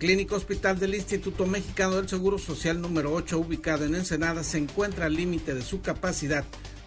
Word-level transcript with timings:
Clínica 0.00 0.34
hospital 0.34 0.78
del 0.78 0.94
Instituto 0.94 1.44
Mexicano 1.44 1.96
del 1.96 2.08
Seguro 2.08 2.38
Social 2.38 2.80
número 2.80 3.12
8, 3.12 3.38
ubicada 3.38 3.84
en 3.84 3.94
Ensenada, 3.94 4.42
se 4.42 4.56
encuentra 4.56 5.04
al 5.04 5.14
límite 5.14 5.52
de 5.52 5.60
su 5.60 5.82
capacidad, 5.82 6.42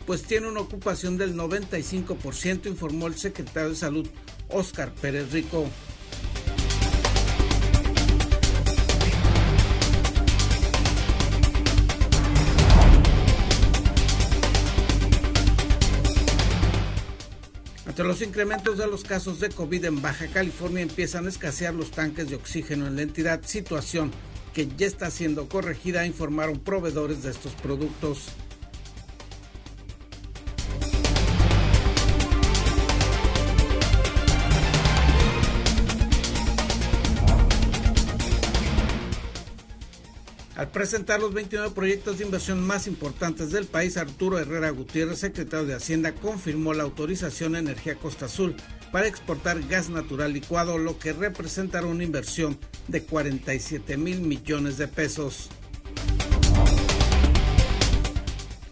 pues 0.08 0.24
tiene 0.24 0.48
una 0.48 0.62
ocupación 0.62 1.16
del 1.16 1.36
95%, 1.36 2.66
informó 2.66 3.06
el 3.06 3.14
secretario 3.14 3.70
de 3.70 3.76
Salud, 3.76 4.10
Óscar 4.50 4.96
Pérez 4.96 5.32
Rico. 5.32 5.68
Ante 17.94 18.04
los 18.06 18.24
incrementos 18.24 18.80
de 18.80 18.88
los 18.88 19.04
casos 19.04 19.40
de 19.40 19.50
COVID 19.50 19.86
en 19.86 20.02
Baja 20.02 20.26
California 20.26 20.82
empiezan 20.82 21.28
a 21.28 21.30
escasear 21.30 21.76
los 21.76 21.92
tanques 21.92 22.28
de 22.28 22.36
oxígeno 22.36 22.88
en 22.88 22.96
la 22.96 23.04
entidad, 23.04 23.42
situación 23.44 24.10
que 24.52 24.68
ya 24.68 24.88
está 24.88 25.12
siendo 25.12 25.48
corregida, 25.48 26.04
informaron 26.04 26.58
proveedores 26.58 27.22
de 27.22 27.30
estos 27.30 27.54
productos. 27.54 28.30
Al 40.64 40.72
presentar 40.72 41.20
los 41.20 41.34
29 41.34 41.72
proyectos 41.76 42.18
de 42.18 42.24
inversión 42.24 42.66
más 42.66 42.88
importantes 42.88 43.52
del 43.52 43.66
país, 43.66 43.98
Arturo 43.98 44.40
Herrera 44.40 44.70
Gutiérrez, 44.70 45.20
secretario 45.20 45.66
de 45.66 45.74
Hacienda, 45.74 46.14
confirmó 46.16 46.74
la 46.74 46.84
autorización 46.84 47.58
Energía 47.58 47.96
Costa 47.96 48.28
Azul 48.28 48.56
para 48.90 49.08
exportar 49.08 49.62
gas 49.68 49.90
natural 49.90 50.32
licuado, 50.32 50.78
lo 50.78 50.98
que 50.98 51.12
representará 51.12 51.86
una 51.86 52.06
inversión 52.06 52.58
de 52.88 53.04
47 53.04 53.98
mil 53.98 54.22
millones 54.22 54.78
de 54.78 54.88
pesos. 54.88 55.50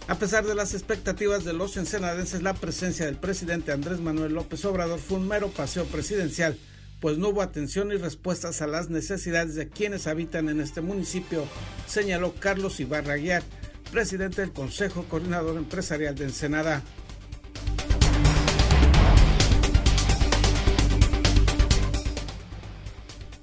A 0.08 0.16
pesar 0.16 0.46
de 0.46 0.56
las 0.56 0.74
expectativas 0.74 1.44
de 1.44 1.52
los 1.52 1.76
ensenadenses, 1.76 2.42
la 2.42 2.54
presencia 2.54 3.06
del 3.06 3.18
presidente 3.18 3.74
Andrés 3.74 4.00
Manuel 4.00 4.32
López 4.32 4.64
Obrador 4.64 5.00
fue 5.00 5.18
un 5.18 5.28
mero 5.28 5.50
paseo 5.50 5.84
presidencial 5.84 6.58
pues 7.02 7.18
no 7.18 7.30
hubo 7.30 7.42
atención 7.42 7.92
y 7.92 7.98
respuestas 7.98 8.62
a 8.62 8.68
las 8.68 8.90
necesidades 8.90 9.56
de 9.56 9.68
quienes 9.68 10.06
habitan 10.06 10.48
en 10.50 10.62
este 10.62 10.82
municipio, 10.82 11.46
señaló 11.88 12.36
Carlos 12.40 12.80
Ibarra 12.80 13.16
Guiar, 13.16 13.44
presidente 13.92 14.42
del 14.42 14.54
Consejo 14.54 15.04
Coordinador 15.10 15.58
Empresarial 15.58 16.16
de 16.16 16.26
Ensenada. 16.26 16.84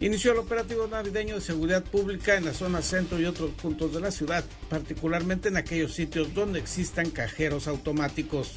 Inició 0.01 0.31
el 0.31 0.39
operativo 0.39 0.87
navideño 0.87 1.35
de 1.35 1.41
seguridad 1.41 1.83
pública 1.83 2.37
en 2.37 2.45
la 2.45 2.55
zona 2.55 2.83
centro 2.83 3.21
y 3.21 3.25
otros 3.25 3.51
puntos 3.51 3.93
de 3.93 4.01
la 4.01 4.13
ciudad, 4.13 4.45
particularmente 4.71 5.49
en 5.49 5.57
aquellos 5.57 5.93
sitios 5.93 6.33
donde 6.33 6.61
existan 6.61 7.11
cajeros 7.11 7.67
automáticos. 7.67 8.53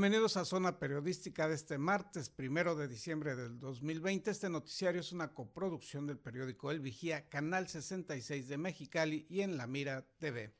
Bienvenidos 0.00 0.38
a 0.38 0.46
Zona 0.46 0.78
Periodística 0.78 1.46
de 1.46 1.54
este 1.54 1.76
martes, 1.76 2.30
primero 2.30 2.74
de 2.74 2.88
diciembre 2.88 3.36
del 3.36 3.60
2020. 3.60 4.30
Este 4.30 4.48
noticiario 4.48 5.02
es 5.02 5.12
una 5.12 5.34
coproducción 5.34 6.06
del 6.06 6.16
periódico 6.16 6.70
El 6.70 6.80
Vigía, 6.80 7.28
Canal 7.28 7.68
66 7.68 8.48
de 8.48 8.56
Mexicali 8.56 9.26
y 9.28 9.42
en 9.42 9.58
La 9.58 9.66
Mira 9.66 10.06
TV. 10.18 10.54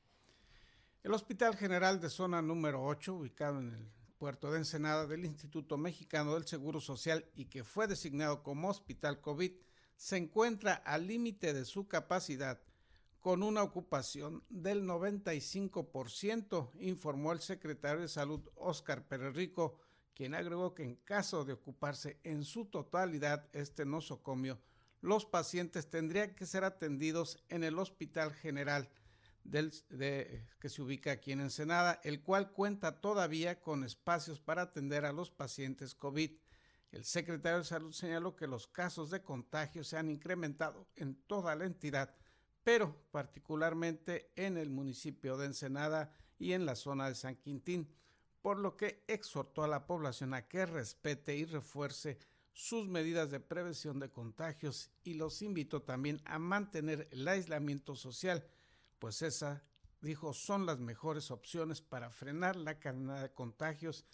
El 1.02 1.14
Hospital 1.14 1.56
General 1.56 2.02
de 2.02 2.10
Zona 2.10 2.42
número 2.42 2.84
8, 2.84 3.14
ubicado 3.14 3.60
en 3.60 3.72
el 3.72 3.88
puerto 4.18 4.52
de 4.52 4.58
Ensenada 4.58 5.06
del 5.06 5.24
Instituto 5.24 5.78
Mexicano 5.78 6.34
del 6.34 6.46
Seguro 6.46 6.78
Social 6.78 7.24
y 7.34 7.46
que 7.46 7.64
fue 7.64 7.86
designado 7.86 8.42
como 8.42 8.68
Hospital 8.68 9.22
COVID, 9.22 9.52
se 9.96 10.18
encuentra 10.18 10.74
al 10.74 11.06
límite 11.06 11.54
de 11.54 11.64
su 11.64 11.88
capacidad 11.88 12.60
con 13.20 13.42
una 13.42 13.62
ocupación 13.62 14.42
del 14.48 14.84
95%, 14.84 16.70
informó 16.80 17.32
el 17.32 17.40
secretario 17.40 18.00
de 18.00 18.08
Salud 18.08 18.40
Óscar 18.56 19.06
Pérez 19.06 19.34
Rico, 19.34 19.78
quien 20.14 20.34
agregó 20.34 20.74
que 20.74 20.84
en 20.84 20.96
caso 20.96 21.44
de 21.44 21.52
ocuparse 21.52 22.18
en 22.24 22.44
su 22.44 22.64
totalidad 22.64 23.48
este 23.52 23.84
nosocomio, 23.84 24.58
los 25.02 25.26
pacientes 25.26 25.88
tendrían 25.88 26.34
que 26.34 26.46
ser 26.46 26.64
atendidos 26.64 27.38
en 27.48 27.64
el 27.64 27.78
Hospital 27.78 28.32
General 28.32 28.90
del, 29.44 29.72
que 30.58 30.68
se 30.68 30.82
ubica 30.82 31.12
aquí 31.12 31.32
en 31.32 31.40
Ensenada, 31.40 32.00
el 32.04 32.22
cual 32.22 32.52
cuenta 32.52 33.00
todavía 33.00 33.60
con 33.60 33.84
espacios 33.84 34.40
para 34.40 34.62
atender 34.62 35.04
a 35.04 35.12
los 35.12 35.30
pacientes 35.30 35.94
COVID. 35.94 36.30
El 36.92 37.04
secretario 37.04 37.58
de 37.58 37.64
Salud 37.64 37.92
señaló 37.92 38.36
que 38.36 38.46
los 38.46 38.66
casos 38.66 39.10
de 39.10 39.22
contagio 39.22 39.84
se 39.84 39.96
han 39.96 40.10
incrementado 40.10 40.88
en 40.96 41.14
toda 41.14 41.54
la 41.54 41.64
entidad 41.64 42.14
pero 42.72 42.94
particularmente 43.10 44.30
en 44.36 44.56
el 44.56 44.70
municipio 44.70 45.36
de 45.36 45.46
Ensenada 45.46 46.12
y 46.38 46.52
en 46.52 46.64
la 46.64 46.76
zona 46.76 47.08
de 47.08 47.16
San 47.16 47.34
Quintín, 47.34 47.92
por 48.42 48.60
lo 48.60 48.76
que 48.76 49.02
exhortó 49.08 49.64
a 49.64 49.66
la 49.66 49.88
población 49.88 50.34
a 50.34 50.46
que 50.46 50.66
respete 50.66 51.34
y 51.34 51.46
refuerce 51.46 52.20
sus 52.52 52.86
medidas 52.86 53.28
de 53.32 53.40
prevención 53.40 53.98
de 53.98 54.12
contagios 54.12 54.92
y 55.02 55.14
los 55.14 55.42
invitó 55.42 55.82
también 55.82 56.22
a 56.24 56.38
mantener 56.38 57.08
el 57.10 57.26
aislamiento 57.26 57.96
social, 57.96 58.46
pues 59.00 59.20
esa, 59.22 59.64
dijo, 60.00 60.32
son 60.32 60.64
las 60.64 60.78
mejores 60.78 61.32
opciones 61.32 61.82
para 61.82 62.08
frenar 62.08 62.54
la 62.54 62.78
cadena 62.78 63.20
de 63.20 63.32
contagios. 63.32 64.06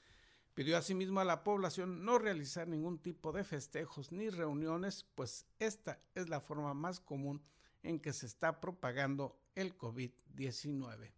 Pidió 0.55 0.79
asimismo 0.79 1.21
a 1.21 1.27
la 1.27 1.45
población 1.45 2.07
no 2.07 2.19
realizar 2.19 2.67
ningún 2.69 3.01
tipo 3.03 3.33
de 3.33 3.45
festejos 3.45 4.13
ni 4.13 4.31
reuniones, 4.31 5.05
pues 5.15 5.45
esta 5.59 6.01
es 6.15 6.31
la 6.31 6.41
forma 6.41 6.73
más 6.73 7.01
común 7.01 7.43
en 7.87 8.01
que 8.01 8.13
se 8.13 8.27
está 8.27 8.61
propagando 8.61 9.39
el 9.55 9.77
COVID-19. 9.79 11.13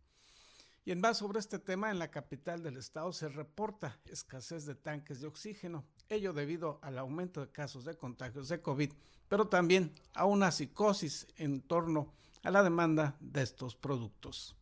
Y 0.85 0.93
en 0.93 1.01
más 1.01 1.19
sobre 1.19 1.39
este 1.39 1.59
tema, 1.59 1.91
en 1.91 1.99
la 1.99 2.11
capital 2.11 2.63
del 2.63 2.77
estado 2.77 3.13
se 3.13 3.29
reporta 3.29 3.99
escasez 4.07 4.65
de 4.65 4.75
tanques 4.75 5.21
de 5.21 5.27
oxígeno, 5.27 5.85
ello 6.09 6.33
debido 6.33 6.79
al 6.83 6.99
aumento 6.99 7.41
de 7.41 7.53
casos 7.53 7.85
de 7.85 7.97
contagios 7.97 8.49
de 8.49 8.63
COVID, 8.63 8.93
pero 9.29 9.49
también 9.49 9.93
a 10.15 10.25
una 10.25 10.51
psicosis 10.51 11.27
en 11.37 11.61
torno 11.61 12.13
a 12.43 12.51
la 12.51 12.63
demanda 12.63 13.17
de 13.21 13.43
estos 13.43 13.77
productos. 13.77 14.58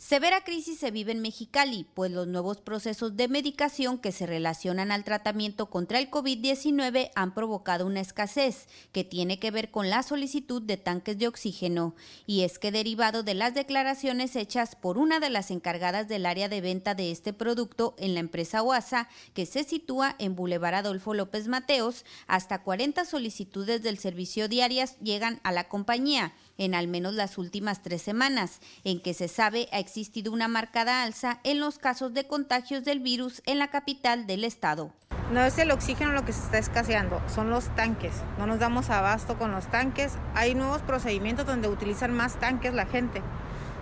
Severa 0.00 0.44
crisis 0.44 0.78
se 0.78 0.90
vive 0.90 1.12
en 1.12 1.20
Mexicali, 1.20 1.86
pues 1.92 2.10
los 2.10 2.26
nuevos 2.26 2.62
procesos 2.62 3.18
de 3.18 3.28
medicación 3.28 3.98
que 3.98 4.12
se 4.12 4.24
relacionan 4.24 4.92
al 4.92 5.04
tratamiento 5.04 5.68
contra 5.68 5.98
el 5.98 6.10
COVID-19 6.10 7.10
han 7.14 7.34
provocado 7.34 7.86
una 7.86 8.00
escasez 8.00 8.66
que 8.92 9.04
tiene 9.04 9.38
que 9.38 9.50
ver 9.50 9.70
con 9.70 9.90
la 9.90 10.02
solicitud 10.02 10.62
de 10.62 10.78
tanques 10.78 11.18
de 11.18 11.28
oxígeno. 11.28 11.94
Y 12.26 12.44
es 12.44 12.58
que 12.58 12.72
derivado 12.72 13.22
de 13.22 13.34
las 13.34 13.52
declaraciones 13.52 14.36
hechas 14.36 14.74
por 14.74 14.96
una 14.96 15.20
de 15.20 15.28
las 15.28 15.50
encargadas 15.50 16.08
del 16.08 16.24
área 16.24 16.48
de 16.48 16.62
venta 16.62 16.94
de 16.94 17.10
este 17.10 17.34
producto 17.34 17.94
en 17.98 18.14
la 18.14 18.20
empresa 18.20 18.62
OASA, 18.62 19.06
que 19.34 19.44
se 19.44 19.64
sitúa 19.64 20.16
en 20.18 20.34
Boulevard 20.34 20.76
Adolfo 20.76 21.12
López 21.12 21.46
Mateos, 21.46 22.06
hasta 22.26 22.62
40 22.62 23.04
solicitudes 23.04 23.82
del 23.82 23.98
servicio 23.98 24.48
diarias 24.48 24.98
llegan 25.00 25.40
a 25.42 25.52
la 25.52 25.68
compañía 25.68 26.32
en 26.60 26.74
al 26.74 26.88
menos 26.88 27.14
las 27.14 27.38
últimas 27.38 27.82
tres 27.82 28.02
semanas, 28.02 28.60
en 28.84 29.00
que 29.00 29.14
se 29.14 29.28
sabe 29.28 29.68
ha 29.72 29.78
existido 29.78 30.30
una 30.30 30.46
marcada 30.46 31.02
alza 31.02 31.40
en 31.42 31.58
los 31.58 31.78
casos 31.78 32.12
de 32.12 32.26
contagios 32.26 32.84
del 32.84 33.00
virus 33.00 33.42
en 33.46 33.58
la 33.58 33.68
capital 33.68 34.26
del 34.26 34.44
estado. 34.44 34.92
No 35.32 35.42
es 35.42 35.58
el 35.58 35.70
oxígeno 35.70 36.12
lo 36.12 36.24
que 36.24 36.34
se 36.34 36.44
está 36.44 36.58
escaseando, 36.58 37.22
son 37.34 37.48
los 37.48 37.74
tanques. 37.76 38.12
No 38.38 38.46
nos 38.46 38.58
damos 38.58 38.90
abasto 38.90 39.38
con 39.38 39.52
los 39.52 39.68
tanques. 39.68 40.12
Hay 40.34 40.54
nuevos 40.54 40.82
procedimientos 40.82 41.46
donde 41.46 41.68
utilizan 41.68 42.12
más 42.12 42.38
tanques 42.38 42.74
la 42.74 42.84
gente. 42.84 43.22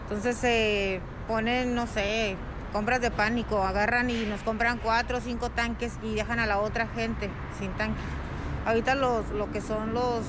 Entonces 0.04 0.36
se 0.36 1.00
ponen, 1.26 1.74
no 1.74 1.88
sé, 1.88 2.36
compras 2.72 3.00
de 3.00 3.10
pánico, 3.10 3.64
agarran 3.64 4.08
y 4.08 4.24
nos 4.26 4.42
compran 4.42 4.78
cuatro 4.78 5.18
o 5.18 5.20
cinco 5.20 5.50
tanques 5.50 5.94
y 6.04 6.14
dejan 6.14 6.38
a 6.38 6.46
la 6.46 6.60
otra 6.60 6.86
gente 6.86 7.28
sin 7.58 7.72
tanques. 7.72 8.04
Ahorita 8.66 8.94
los, 8.94 9.28
lo 9.30 9.50
que 9.50 9.60
son 9.60 9.94
los 9.94 10.22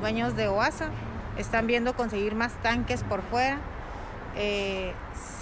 dueños 0.00 0.36
de 0.36 0.46
OASA 0.46 0.90
están 1.38 1.66
viendo 1.66 1.94
conseguir 1.94 2.34
más 2.34 2.52
tanques 2.62 3.02
por 3.02 3.22
fuera. 3.22 3.58
Eh, 4.36 4.92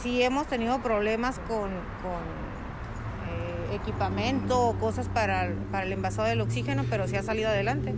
sí 0.02 0.22
hemos 0.22 0.46
tenido 0.46 0.78
problemas 0.80 1.40
con, 1.48 1.70
eh, 1.70 3.76
equipamiento 3.76 4.68
o 4.68 4.74
cosas 4.74 5.08
para, 5.08 5.46
el 5.46 5.92
envasado 5.92 6.28
del 6.28 6.40
oxígeno, 6.40 6.84
pero 6.88 7.08
sí 7.08 7.16
ha 7.16 7.22
salido 7.22 7.48
adelante. 7.48 7.94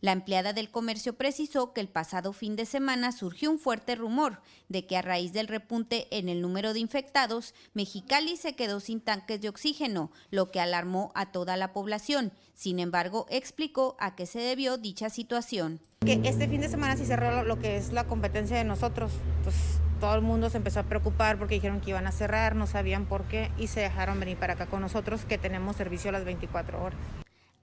La 0.00 0.12
empleada 0.12 0.52
del 0.52 0.70
comercio 0.70 1.14
precisó 1.14 1.72
que 1.72 1.80
el 1.80 1.88
pasado 1.88 2.32
fin 2.32 2.54
de 2.54 2.66
semana 2.66 3.10
surgió 3.10 3.50
un 3.50 3.58
fuerte 3.58 3.96
rumor 3.96 4.40
de 4.68 4.86
que 4.86 4.96
a 4.96 5.02
raíz 5.02 5.32
del 5.32 5.48
repunte 5.48 6.06
en 6.16 6.28
el 6.28 6.40
número 6.40 6.72
de 6.72 6.78
infectados, 6.78 7.52
Mexicali 7.74 8.36
se 8.36 8.54
quedó 8.54 8.78
sin 8.78 9.00
tanques 9.00 9.40
de 9.40 9.48
oxígeno, 9.48 10.12
lo 10.30 10.52
que 10.52 10.60
alarmó 10.60 11.10
a 11.16 11.32
toda 11.32 11.56
la 11.56 11.72
población. 11.72 12.32
Sin 12.54 12.78
embargo, 12.78 13.26
explicó 13.28 13.96
a 13.98 14.14
qué 14.14 14.26
se 14.26 14.38
debió 14.38 14.78
dicha 14.78 15.10
situación. 15.10 15.80
Que 16.06 16.20
este 16.22 16.46
fin 16.46 16.60
de 16.60 16.68
semana 16.68 16.96
sí 16.96 17.04
cerró 17.04 17.42
lo 17.42 17.58
que 17.58 17.76
es 17.76 17.92
la 17.92 18.04
competencia 18.04 18.56
de 18.56 18.64
nosotros. 18.64 19.10
Pues 19.42 19.56
todo 19.98 20.14
el 20.14 20.22
mundo 20.22 20.48
se 20.48 20.58
empezó 20.58 20.78
a 20.78 20.84
preocupar 20.84 21.38
porque 21.38 21.56
dijeron 21.56 21.80
que 21.80 21.90
iban 21.90 22.06
a 22.06 22.12
cerrar, 22.12 22.54
no 22.54 22.68
sabían 22.68 23.06
por 23.06 23.24
qué 23.24 23.50
y 23.58 23.66
se 23.66 23.80
dejaron 23.80 24.20
venir 24.20 24.36
para 24.36 24.52
acá 24.52 24.66
con 24.66 24.80
nosotros 24.80 25.24
que 25.24 25.38
tenemos 25.38 25.74
servicio 25.74 26.12
las 26.12 26.24
24 26.24 26.84
horas. 26.84 26.98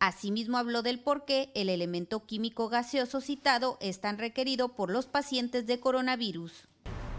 Asimismo 0.06 0.60
habló 0.60 0.84
del 0.84 1.00
por 1.00 1.26
qué 1.26 1.50
el 1.56 1.68
elemento 1.68 2.28
químico 2.28 2.70
gaseoso 2.70 3.22
citado 3.22 3.80
es 3.82 4.02
tan 4.02 4.20
requerido 4.20 4.70
por 4.70 4.92
los 4.92 5.08
pacientes 5.08 5.66
de 5.66 5.80
coronavirus. 5.80 6.68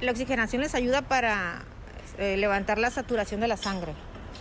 La 0.00 0.12
oxigenación 0.12 0.62
les 0.62 0.72
ayuda 0.76 1.02
para 1.02 1.64
eh, 2.18 2.36
levantar 2.36 2.78
la 2.78 2.92
saturación 2.92 3.40
de 3.40 3.48
la 3.48 3.56
sangre. 3.56 3.92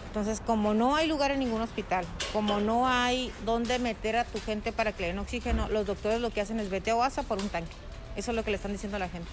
Entonces, 0.09 0.41
como 0.41 0.75
no 0.75 0.95
hay 0.95 1.07
lugar 1.07 1.31
en 1.31 1.39
ningún 1.39 1.59
hospital, 1.61 2.05
como 2.33 2.59
no 2.59 2.87
hay 2.87 3.31
dónde 3.45 3.79
meter 3.79 4.15
a 4.15 4.25
tu 4.25 4.39
gente 4.39 4.71
para 4.71 4.91
que 4.91 5.01
le 5.01 5.07
den 5.07 5.17
oxígeno, 5.17 5.67
los 5.69 5.87
doctores 5.87 6.21
lo 6.21 6.29
que 6.29 6.41
hacen 6.41 6.59
es 6.59 6.69
vete 6.69 6.91
a 6.91 6.97
OASA 6.97 7.23
por 7.23 7.39
un 7.41 7.49
tanque. 7.49 7.73
Eso 8.15 8.29
es 8.29 8.37
lo 8.37 8.43
que 8.43 8.51
le 8.51 8.57
están 8.57 8.73
diciendo 8.73 8.97
a 8.97 8.99
la 8.99 9.09
gente. 9.09 9.27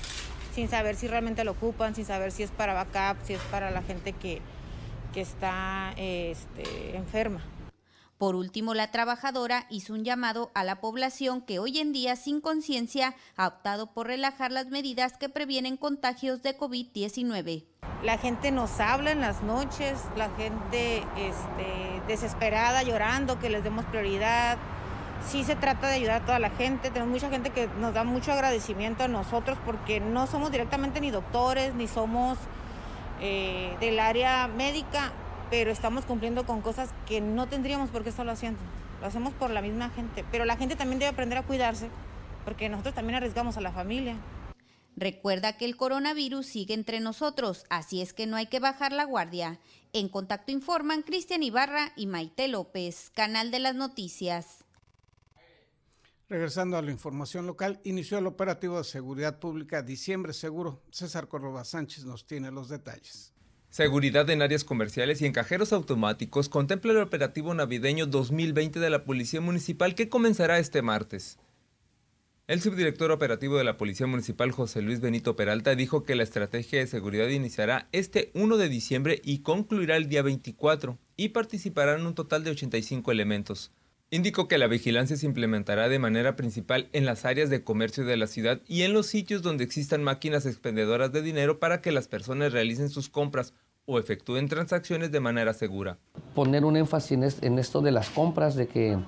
Sin 0.55 0.71
saber 0.71 0.97
si 0.97 1.07
realmente 1.07 1.45
lo 1.45 1.51
ocupan, 1.51 1.95
sin 1.95 2.07
saber 2.07 2.33
si 2.33 2.45
es 2.45 2.51
para 2.51 2.73
backup, 2.73 3.23
si 3.27 3.35
es 3.35 3.43
para 3.51 3.71
la 3.71 3.83
gente 3.83 4.15
que, 4.15 4.41
que 5.13 5.21
está 5.21 5.93
este, 5.99 6.97
enferma. 6.97 7.43
Por 8.23 8.37
último, 8.37 8.73
la 8.73 8.93
trabajadora 8.93 9.67
hizo 9.69 9.95
un 9.95 10.05
llamado 10.05 10.53
a 10.55 10.63
la 10.63 10.77
población 10.77 11.41
que 11.41 11.59
hoy 11.59 11.81
en 11.81 11.93
día 11.93 12.15
sin 12.15 12.41
conciencia 12.41 13.17
ha 13.37 13.49
optado 13.49 13.89
por 13.89 14.07
relajar 14.07 14.53
las 14.53 14.69
medidas 14.69 15.19
que 15.19 15.29
previenen 15.29 15.77
contagios 15.77 16.41
de 16.41 16.57
COVID-19. 16.57 17.65
La 18.05 18.19
gente 18.19 18.53
nos 18.53 18.79
habla 18.79 19.11
en 19.11 19.21
las 19.21 19.43
noches, 19.43 19.99
la 20.17 20.31
gente 20.37 20.99
este, 21.17 22.03
desesperada, 22.07 22.85
llorando, 22.85 23.41
que 23.41 23.51
les 23.51 23.65
demos 23.65 23.85
prioridad. 23.87 24.57
Sí 25.27 25.43
se 25.43 25.57
trata 25.57 25.89
de 25.89 25.95
ayudar 25.95 26.23
a 26.23 26.25
toda 26.25 26.39
la 26.39 26.51
gente. 26.51 26.93
Tenemos 26.93 27.13
mucha 27.13 27.29
gente 27.29 27.51
que 27.51 27.67
nos 27.81 27.93
da 27.93 28.05
mucho 28.05 28.31
agradecimiento 28.31 29.03
a 29.03 29.09
nosotros 29.09 29.59
porque 29.67 29.99
no 29.99 30.29
somos 30.29 30.53
directamente 30.53 31.01
ni 31.01 31.11
doctores, 31.11 31.75
ni 31.75 31.89
somos 31.89 32.39
eh, 33.21 33.77
del 33.81 33.99
área 33.99 34.47
médica, 34.47 35.13
pero 35.53 35.71
estamos 35.71 36.07
cumpliendo 36.07 36.47
con 36.47 36.63
cosas 36.63 36.89
que 37.07 37.21
no 37.21 37.47
tendríamos 37.47 37.91
por 37.91 38.03
qué 38.03 38.09
estarlo 38.09 38.33
haciendo. 38.33 38.59
Lo 39.03 39.07
hacemos 39.07 39.35
por 39.35 39.51
la 39.51 39.61
misma 39.61 39.91
gente, 39.91 40.25
pero 40.33 40.47
la 40.47 40.57
gente 40.57 40.77
también 40.77 40.99
debe 40.99 41.11
aprender 41.11 41.37
a 41.37 41.43
cuidarse, 41.43 41.91
porque 42.47 42.71
nosotros 42.71 42.95
también 42.95 43.17
arriesgamos 43.17 43.59
a 43.59 43.61
la 43.61 43.71
familia. 43.71 44.17
Recuerda 44.97 45.59
que 45.59 45.67
el 45.67 45.77
coronavirus 45.77 46.47
sigue 46.47 46.73
entre 46.73 47.01
nosotros, 47.01 47.67
así 47.69 48.01
es 48.01 48.15
que 48.15 48.27
no 48.27 48.39
hay 48.39 48.47
que 48.47 48.61
bajar 48.61 48.95
la 48.95 49.05
guardia. 49.05 49.61
En 49.93 50.09
contacto 50.09 50.53
informan 50.53 51.03
Cristian 51.03 51.43
Ibarra 51.43 51.93
y 51.97 52.07
Maite 52.07 52.49
López, 52.49 53.11
Canal 53.11 53.51
de 53.51 53.59
las 53.59 53.75
Noticias. 53.75 54.65
Regresando 56.31 56.79
a 56.79 56.83
la 56.83 56.93
información 56.93 57.47
local, 57.47 57.79
inició 57.85 58.17
el 58.17 58.27
operativo 58.27 58.79
de 58.79 58.85
seguridad 58.85 59.39
pública 59.39 59.83
Diciembre 59.83 60.33
Seguro. 60.33 60.83
César 60.91 61.29
Córdoba 61.29 61.67
Sánchez 61.67 62.07
nos 62.07 62.27
tiene 62.27 62.51
los 62.51 62.71
detalles. 62.71 63.32
Seguridad 63.73 64.29
en 64.29 64.43
áreas 64.43 64.65
comerciales 64.65 65.23
y 65.23 65.25
en 65.25 65.33
cajeros 65.33 65.73
automáticos 65.73 66.51
contempla 66.51 66.93
el 66.93 66.99
operativo 66.99 67.55
navideño 67.55 68.05
2020 68.05 68.79
de 68.79 68.91
la 68.91 69.05
Policía 69.05 69.41
Municipal 69.41 69.95
que 69.95 70.11
comenzará 70.11 70.59
este 70.59 70.83
martes. 70.83 71.39
El 72.49 72.61
subdirector 72.61 73.11
operativo 73.13 73.57
de 73.57 73.65
la 73.65 73.79
Policía 73.79 74.07
Municipal, 74.07 74.51
José 74.51 74.83
Luis 74.83 75.01
Benito 75.01 75.37
Peralta, 75.37 75.75
dijo 75.75 76.05
que 76.05 76.17
la 76.17 76.23
estrategia 76.23 76.81
de 76.81 76.87
seguridad 76.87 77.29
iniciará 77.29 77.89
este 77.93 78.31
1 78.35 78.59
de 78.59 78.69
diciembre 78.69 79.23
y 79.25 79.39
concluirá 79.39 79.97
el 79.97 80.11
día 80.11 80.21
24, 80.21 80.99
y 81.17 81.31
participarán 81.31 82.05
un 82.05 82.15
total 82.15 82.45
de 82.45 82.51
85 82.51 83.11
elementos. 83.11 83.73
Indicó 84.15 84.47
que 84.47 84.59
la 84.59 84.67
vigilancia 84.67 85.17
se 85.17 85.25
implementará 85.25 85.89
de 85.89 85.99
manera 85.99 86.37
principal 86.37 86.91
en 86.93 87.07
las 87.07 87.25
áreas 87.25 87.49
de 87.49 87.65
comercio 87.65 88.05
de 88.05 88.19
la 88.19 88.27
ciudad 88.27 88.61
y 88.69 88.83
en 88.83 88.93
los 88.93 89.07
sitios 89.07 89.41
donde 89.41 89.65
existan 89.65 90.05
máquinas 90.05 90.45
expendedoras 90.45 91.13
de 91.13 91.23
dinero 91.23 91.59
para 91.59 91.81
que 91.81 91.93
las 91.93 92.09
personas 92.09 92.53
realicen 92.53 92.91
sus 92.91 93.09
compras 93.09 93.55
o 93.87 93.99
efectúen 93.99 94.49
transacciones 94.49 95.11
de 95.11 95.21
manera 95.21 95.53
segura. 95.53 95.99
Poner 96.35 96.65
un 96.65 96.77
énfasis 96.77 97.39
en 97.43 97.59
esto 97.59 97.81
de 97.81 97.91
las 97.91 98.11
compras, 98.11 98.55
de 98.55 98.69
que, 98.69 98.99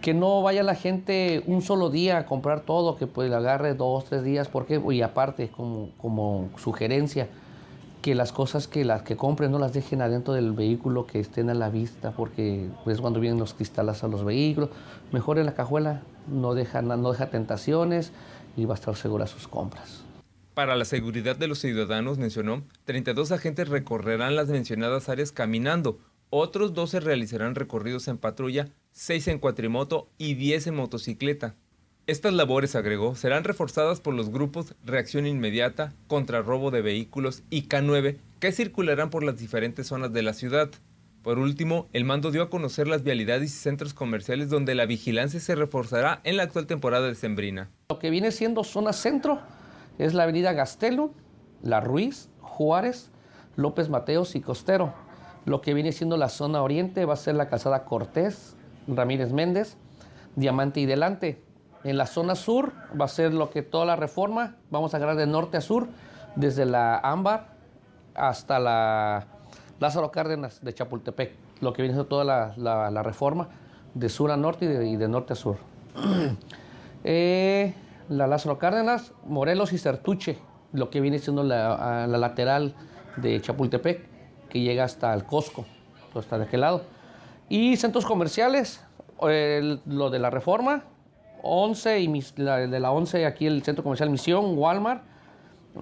que 0.00 0.14
no 0.14 0.42
vaya 0.42 0.62
la 0.62 0.74
gente 0.74 1.42
un 1.46 1.62
solo 1.62 1.90
día 1.90 2.18
a 2.18 2.26
comprar 2.26 2.60
todo, 2.60 2.96
que 2.96 3.06
pues 3.06 3.32
agarre 3.32 3.74
dos, 3.74 4.04
tres 4.06 4.24
días, 4.24 4.48
porque 4.48 4.80
y 4.90 5.02
aparte 5.02 5.48
como, 5.48 5.90
como 5.98 6.50
sugerencia, 6.56 7.28
que 8.02 8.14
las 8.14 8.32
cosas 8.32 8.68
que 8.68 8.84
las 8.84 9.02
que 9.02 9.16
compren 9.16 9.50
no 9.50 9.58
las 9.58 9.72
dejen 9.72 10.02
adentro 10.02 10.34
del 10.34 10.52
vehículo, 10.52 11.06
que 11.06 11.20
estén 11.20 11.48
a 11.48 11.54
la 11.54 11.70
vista, 11.70 12.10
porque 12.10 12.68
pues 12.84 13.00
cuando 13.00 13.20
vienen 13.20 13.38
los 13.38 13.54
cristales 13.54 14.04
a 14.04 14.08
los 14.08 14.24
vehículos, 14.24 14.70
mejor 15.10 15.38
en 15.38 15.46
la 15.46 15.54
cajuela, 15.54 16.02
no 16.26 16.54
deja, 16.54 16.82
no 16.82 17.10
deja 17.10 17.30
tentaciones 17.30 18.12
y 18.56 18.66
va 18.66 18.74
a 18.74 18.76
estar 18.76 18.94
segura 18.96 19.26
sus 19.26 19.48
compras. 19.48 20.03
Para 20.54 20.76
la 20.76 20.84
seguridad 20.84 21.34
de 21.34 21.48
los 21.48 21.58
ciudadanos, 21.58 22.18
mencionó, 22.18 22.62
32 22.84 23.32
agentes 23.32 23.68
recorrerán 23.68 24.36
las 24.36 24.48
mencionadas 24.48 25.08
áreas 25.08 25.32
caminando, 25.32 25.98
otros 26.30 26.74
12 26.74 27.00
realizarán 27.00 27.56
recorridos 27.56 28.06
en 28.06 28.18
patrulla, 28.18 28.68
6 28.92 29.28
en 29.28 29.38
cuatrimoto 29.40 30.08
y 30.16 30.34
10 30.34 30.68
en 30.68 30.76
motocicleta. 30.76 31.56
Estas 32.06 32.34
labores, 32.34 32.76
agregó, 32.76 33.16
serán 33.16 33.42
reforzadas 33.42 34.00
por 34.00 34.14
los 34.14 34.30
grupos 34.30 34.76
Reacción 34.84 35.26
Inmediata, 35.26 35.92
contra 36.06 36.42
robo 36.42 36.70
de 36.70 36.82
vehículos 36.82 37.42
y 37.50 37.66
K9, 37.66 38.18
que 38.38 38.52
circularán 38.52 39.10
por 39.10 39.24
las 39.24 39.36
diferentes 39.36 39.88
zonas 39.88 40.12
de 40.12 40.22
la 40.22 40.34
ciudad. 40.34 40.70
Por 41.22 41.40
último, 41.40 41.88
el 41.92 42.04
mando 42.04 42.30
dio 42.30 42.42
a 42.42 42.50
conocer 42.50 42.86
las 42.86 43.02
vialidades 43.02 43.50
y 43.50 43.58
centros 43.58 43.92
comerciales 43.92 44.50
donde 44.50 44.76
la 44.76 44.86
vigilancia 44.86 45.40
se 45.40 45.56
reforzará 45.56 46.20
en 46.22 46.36
la 46.36 46.44
actual 46.44 46.68
temporada 46.68 47.08
de 47.08 47.16
Sembrina. 47.16 47.70
Lo 47.88 47.98
que 47.98 48.10
viene 48.10 48.30
siendo 48.30 48.62
zona 48.62 48.92
centro 48.92 49.40
es 49.98 50.14
la 50.14 50.24
avenida 50.24 50.52
Gastelo, 50.52 51.10
La 51.62 51.80
Ruiz, 51.80 52.28
Juárez, 52.40 53.10
López 53.56 53.88
Mateos 53.88 54.34
y 54.34 54.40
Costero. 54.40 54.92
Lo 55.44 55.60
que 55.60 55.74
viene 55.74 55.92
siendo 55.92 56.16
la 56.16 56.28
zona 56.28 56.62
oriente 56.62 57.04
va 57.04 57.14
a 57.14 57.16
ser 57.16 57.34
la 57.34 57.48
calzada 57.48 57.84
Cortés, 57.84 58.56
Ramírez 58.88 59.32
Méndez, 59.32 59.76
Diamante 60.36 60.80
y 60.80 60.86
Delante. 60.86 61.42
En 61.84 61.98
la 61.98 62.06
zona 62.06 62.34
sur 62.34 62.72
va 62.98 63.04
a 63.04 63.08
ser 63.08 63.34
lo 63.34 63.50
que 63.50 63.62
toda 63.62 63.84
la 63.84 63.96
reforma, 63.96 64.56
vamos 64.70 64.94
a 64.94 64.96
agarrar 64.96 65.16
de 65.16 65.26
norte 65.26 65.58
a 65.58 65.60
sur, 65.60 65.88
desde 66.34 66.64
la 66.64 66.98
Ámbar 66.98 67.54
hasta 68.14 68.58
la 68.58 69.26
Lázaro 69.80 70.10
Cárdenas 70.10 70.64
de 70.64 70.72
Chapultepec, 70.72 71.34
lo 71.60 71.72
que 71.72 71.82
viene 71.82 71.94
siendo 71.94 72.08
toda 72.08 72.24
la, 72.56 73.02
reforma 73.02 73.48
de 73.92 74.08
sur 74.08 74.30
a 74.30 74.36
norte 74.36 74.64
y 74.64 74.96
de, 74.96 75.08
norte 75.08 75.34
a 75.34 75.36
sur. 75.36 75.56
Eh, 77.06 77.74
la 78.08 78.26
Lázaro 78.26 78.58
Cárdenas, 78.58 79.12
Morelos 79.24 79.72
y 79.72 79.78
Certuche, 79.78 80.38
lo 80.72 80.90
que 80.90 81.00
viene 81.00 81.18
siendo 81.18 81.42
la, 81.42 82.06
lateral 82.06 82.74
de 83.16 83.40
Chapultepec, 83.40 84.08
que 84.48 84.60
llega 84.60 84.84
hasta 84.84 85.12
el 85.14 85.24
Costco, 85.24 85.64
hasta 86.14 86.38
de 86.38 86.44
aquel 86.44 86.60
lado. 86.60 86.82
Y 87.48 87.76
centros 87.76 88.06
comerciales, 88.06 88.84
lo 89.20 90.10
de 90.10 90.18
la 90.18 90.30
reforma, 90.30 90.84
11 91.42 92.00
y 92.00 92.22
de 92.36 92.80
la 92.80 92.90
11 92.90 93.26
aquí 93.26 93.46
el 93.46 93.62
Centro 93.62 93.84
Comercial 93.84 94.10
Misión, 94.10 94.56
Walmart, 94.56 95.02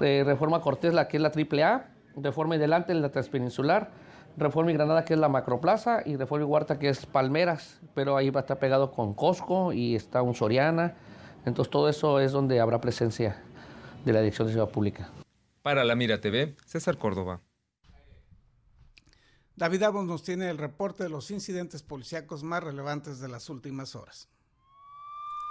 eh, 0.00 0.22
Reforma 0.26 0.60
Cortés, 0.60 0.92
la 0.92 1.06
que 1.06 1.18
es 1.18 1.22
la 1.22 1.30
AAA, 1.30 1.86
Reforma 2.16 2.56
y 2.56 2.58
Delante, 2.58 2.94
la 2.94 3.10
Transpeninsular, 3.10 3.90
Reforma 4.36 4.70
y 4.70 4.74
Granada, 4.74 5.04
que 5.04 5.14
es 5.14 5.20
la 5.20 5.28
Macroplaza, 5.28 6.02
y 6.04 6.16
Reforma 6.16 6.44
y 6.44 6.48
Huerta, 6.48 6.78
que 6.78 6.88
es 6.88 7.06
Palmeras, 7.06 7.80
pero 7.94 8.16
ahí 8.16 8.30
va 8.30 8.40
a 8.40 8.42
estar 8.42 8.58
pegado 8.58 8.90
con 8.90 9.14
Costco 9.14 9.72
y 9.72 9.94
está 9.94 10.22
un 10.22 10.34
Soriana. 10.34 10.94
Entonces 11.44 11.70
todo 11.70 11.88
eso 11.88 12.20
es 12.20 12.32
donde 12.32 12.60
habrá 12.60 12.80
presencia 12.80 13.42
de 14.04 14.12
la 14.12 14.20
Dirección 14.20 14.46
de 14.46 14.54
Ciudad 14.54 14.70
Pública. 14.70 15.10
Para 15.62 15.84
la 15.84 15.94
Mira 15.94 16.20
TV, 16.20 16.56
César 16.66 16.98
Córdoba. 16.98 17.40
David 19.54 19.82
Abos 19.82 20.06
nos 20.06 20.22
tiene 20.22 20.50
el 20.50 20.58
reporte 20.58 21.04
de 21.04 21.08
los 21.08 21.30
incidentes 21.30 21.82
policíacos 21.82 22.42
más 22.42 22.64
relevantes 22.64 23.20
de 23.20 23.28
las 23.28 23.48
últimas 23.48 23.94
horas. 23.94 24.28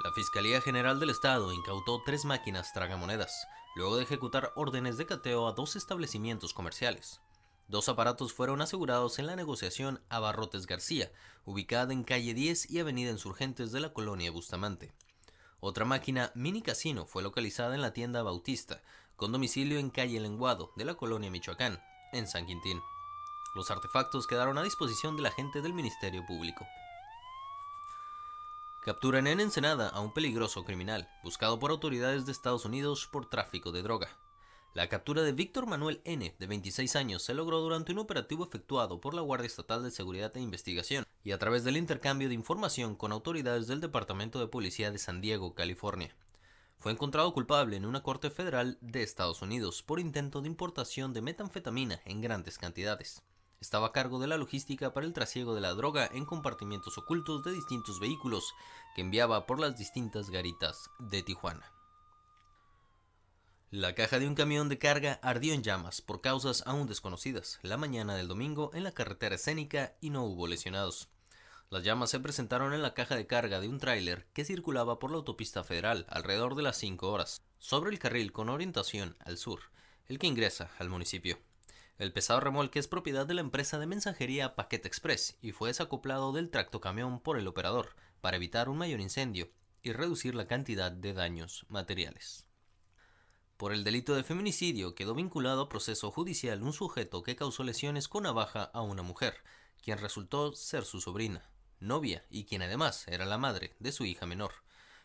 La 0.04 0.12
Fiscalía 0.14 0.60
General 0.62 1.00
del 1.00 1.12
Estado 1.12 1.54
incautó 1.54 2.02
tres 2.04 2.26
máquinas 2.26 2.74
tragamonedas, 2.74 3.48
luego 3.76 3.98
de 3.98 4.04
ejecutar 4.04 4.52
órdenes 4.56 4.98
de 4.98 5.06
cateo 5.06 5.48
a 5.48 5.54
dos 5.54 5.76
establecimientos 5.76 6.54
comerciales. 6.54 7.22
Dos 7.68 7.88
aparatos 7.88 8.34
fueron 8.34 8.62
asegurados 8.62 9.20
en 9.20 9.28
la 9.28 9.36
negociación 9.36 10.02
Abarrotes 10.10 10.66
García, 10.66 11.12
ubicada 11.46 11.94
en 11.94 12.04
calle 12.04 12.34
10 12.34 12.72
y 12.72 12.80
avenida 12.80 13.12
Insurgentes 13.12 13.72
de 13.72 13.80
la 13.80 13.94
colonia 13.94 14.32
Bustamante. 14.32 14.92
Otra 15.64 15.86
máquina 15.86 16.32
mini 16.34 16.64
casino 16.64 17.06
fue 17.06 17.22
localizada 17.22 17.76
en 17.76 17.82
la 17.82 17.94
tienda 17.94 18.24
Bautista, 18.24 18.82
con 19.16 19.32
domicilio 19.32 19.78
en 19.78 19.92
calle 19.92 20.20
Lenguado 20.20 20.72
de 20.76 20.86
la 20.86 20.96
colonia 20.96 21.30
Michoacán, 21.30 21.80
en 22.14 22.28
San 22.28 22.48
Quintín. 22.48 22.82
Los 23.54 23.70
artefactos 23.70 24.26
quedaron 24.26 24.58
a 24.58 24.64
disposición 24.64 25.16
de 25.16 25.22
la 25.22 25.30
gente 25.30 25.62
del 25.62 25.76
Ministerio 25.76 26.26
Público. 26.26 26.66
Capturan 28.84 29.28
en 29.28 29.40
Ensenada 29.40 29.90
a 29.90 30.00
un 30.00 30.12
peligroso 30.12 30.66
criminal, 30.66 31.08
buscado 31.24 31.60
por 31.60 31.70
autoridades 31.70 32.26
de 32.26 32.32
Estados 32.32 32.66
Unidos 32.66 33.08
por 33.12 33.30
tráfico 33.30 33.72
de 33.72 33.84
droga. 33.84 34.10
La 34.74 34.90
captura 34.90 35.22
de 35.22 35.32
Víctor 35.32 35.68
Manuel 35.68 36.02
N., 36.06 36.36
de 36.40 36.48
26 36.48 36.96
años, 36.96 37.22
se 37.22 37.36
logró 37.36 37.60
durante 37.60 37.92
un 37.92 38.00
operativo 38.00 38.44
efectuado 38.44 39.00
por 39.00 39.14
la 39.14 39.22
Guardia 39.22 39.46
Estatal 39.46 39.84
de 39.84 39.92
Seguridad 39.92 40.36
e 40.36 40.42
Investigación 40.42 41.06
y 41.24 41.32
a 41.32 41.40
través 41.40 41.64
del 41.64 41.78
intercambio 41.78 42.28
de 42.28 42.36
información 42.36 42.96
con 42.96 43.12
autoridades 43.12 43.68
del 43.68 43.82
Departamento 43.82 44.40
de 44.40 44.48
Policía 44.48 44.92
de 44.92 44.98
San 44.98 45.22
Diego, 45.22 45.56
California. 45.56 46.16
Fue 46.78 46.92
encontrado 46.92 47.34
culpable 47.34 47.78
en 47.78 47.86
una 47.86 48.04
corte 48.04 48.30
federal 48.30 48.78
de 48.82 49.04
Estados 49.04 49.42
Unidos 49.42 49.84
por 49.84 50.00
intento 50.00 50.42
de 50.42 50.48
importación 50.48 51.14
de 51.14 51.22
metanfetamina 51.22 52.02
en 52.06 52.22
grandes 52.22 52.58
cantidades 52.58 53.24
estaba 53.62 53.88
a 53.88 53.92
cargo 53.92 54.20
de 54.20 54.28
la 54.28 54.38
logística 54.38 54.92
para 54.92 55.06
el 55.06 55.14
trasiego 55.14 55.54
de 55.54 55.62
la 55.62 55.74
droga 55.76 56.10
en 56.12 56.26
compartimientos 56.26 56.98
ocultos 56.98 57.44
de 57.44 57.54
distintos 57.54 58.00
vehículos 58.00 58.56
que 58.96 59.02
enviaba 59.02 59.46
por 59.46 59.60
las 59.60 59.78
distintas 59.78 60.32
garitas 60.32 60.90
de 60.98 61.22
Tijuana. 61.22 61.81
La 63.74 63.96
caja 63.96 64.20
de 64.20 64.28
un 64.28 64.36
camión 64.36 64.68
de 64.68 64.78
carga 64.78 65.18
ardió 65.24 65.54
en 65.54 65.64
llamas 65.64 66.02
por 66.02 66.20
causas 66.20 66.62
aún 66.68 66.88
desconocidas 66.88 67.58
la 67.62 67.78
mañana 67.78 68.16
del 68.16 68.28
domingo 68.28 68.70
en 68.74 68.84
la 68.84 68.92
carretera 68.92 69.36
escénica 69.36 69.96
y 70.02 70.10
no 70.10 70.26
hubo 70.26 70.46
lesionados. 70.46 71.08
Las 71.70 71.82
llamas 71.82 72.10
se 72.10 72.20
presentaron 72.20 72.74
en 72.74 72.82
la 72.82 72.94
caja 72.94 73.16
de 73.16 73.28
carga 73.28 73.62
de 73.62 73.70
un 73.70 73.80
tráiler 73.80 74.28
que 74.34 74.44
circulaba 74.44 75.00
por 75.00 75.12
la 75.12 75.16
autopista 75.16 75.64
federal 75.64 76.06
alrededor 76.10 76.56
de 76.56 76.64
las 76.64 76.76
5 76.80 77.10
horas, 77.10 77.44
sobre 77.60 77.92
el 77.92 78.00
carril 78.00 78.34
con 78.34 78.50
orientación 78.50 79.16
al 79.20 79.38
sur, 79.38 79.62
el 80.08 80.20
que 80.20 80.28
ingresa 80.28 80.70
al 80.78 80.90
municipio. 80.90 81.40
El 81.98 82.12
pesado 82.12 82.42
remolque 82.42 82.78
es 82.78 82.90
propiedad 82.90 83.26
de 83.26 83.36
la 83.36 83.42
empresa 83.42 83.80
de 83.80 83.88
mensajería 83.88 84.54
Paquete 84.54 84.90
Express 84.90 85.38
y 85.42 85.54
fue 85.54 85.70
desacoplado 85.70 86.34
del 86.34 86.50
tracto 86.50 86.82
camión 86.82 87.22
por 87.22 87.40
el 87.40 87.48
operador 87.48 87.96
para 88.20 88.36
evitar 88.36 88.68
un 88.68 88.80
mayor 88.80 89.00
incendio 89.00 89.50
y 89.82 89.94
reducir 89.94 90.36
la 90.36 90.46
cantidad 90.46 90.92
de 90.92 91.14
daños 91.14 91.66
materiales. 91.70 92.51
Por 93.62 93.74
el 93.74 93.84
delito 93.84 94.16
de 94.16 94.24
feminicidio 94.24 94.96
quedó 94.96 95.14
vinculado 95.14 95.62
a 95.62 95.70
proceso 95.70 96.10
judicial 96.10 96.64
un 96.64 96.74
sujeto 96.74 97.22
que 97.22 97.36
causó 97.36 97.64
lesiones 97.64 98.08
con 98.08 98.24
navaja 98.24 98.64
a 98.64 98.82
una 98.82 99.04
mujer, 99.04 99.36
quien 99.84 100.00
resultó 100.00 100.56
ser 100.56 100.84
su 100.84 101.00
sobrina, 101.00 101.48
novia 101.80 102.26
y 102.32 102.46
quien 102.46 102.64
además 102.64 103.08
era 103.08 103.24
la 103.24 103.38
madre 103.38 103.76
de 103.78 103.92
su 103.92 104.04
hija 104.04 104.26
menor. 104.26 104.52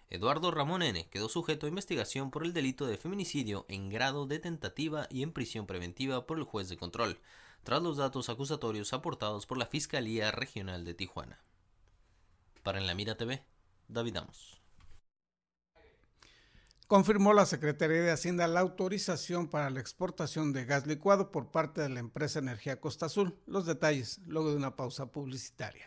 Eduardo 0.09 0.51
Ramón 0.53 0.83
N. 0.83 1.07
quedó 1.11 1.29
sujeto 1.29 1.67
a 1.67 1.69
investigación 1.69 2.31
por 2.31 2.47
el 2.47 2.55
delito 2.55 2.87
de 2.87 2.97
feminicidio 2.97 3.67
en 3.69 3.91
grado 3.91 4.27
de 4.27 4.39
tentativa 4.39 5.07
y 5.11 5.23
en 5.23 5.33
prisión 5.33 5.67
preventiva 5.67 6.27
por 6.27 6.39
el 6.39 6.45
juez 6.45 6.71
de 6.71 6.79
control, 6.79 7.21
tras 7.63 7.83
los 7.83 7.99
datos 7.99 8.31
acusatorios 8.31 8.95
aportados 8.95 9.45
por 9.45 9.59
la 9.59 9.67
Fiscalía 9.67 10.31
Regional 10.31 10.87
de 10.87 10.95
Tijuana. 10.95 11.43
Para 12.63 12.79
En 12.79 12.87
la 12.87 12.95
Mira 12.95 13.19
TV, 13.19 13.45
David 13.87 14.17
Amos. 14.17 14.66
Confirmó 16.87 17.33
la 17.33 17.47
Secretaría 17.47 18.01
de 18.01 18.13
Hacienda 18.13 18.47
la 18.47 18.61
autorización 18.61 19.49
para 19.49 19.71
la 19.71 19.81
exportación 19.81 20.53
de 20.53 20.67
gas 20.67 20.87
licuado 20.87 21.33
por 21.33 21.51
parte 21.51 21.81
de 21.81 21.89
la 21.89 21.99
empresa 21.99 22.39
Energía 22.39 22.81
Costa 22.81 23.07
Azul. 23.07 23.37
Los 23.45 23.67
detalles 23.67 24.21
luego 24.29 24.51
de 24.51 24.57
una 24.57 24.77
pausa 24.77 25.07
publicitaria. 25.07 25.87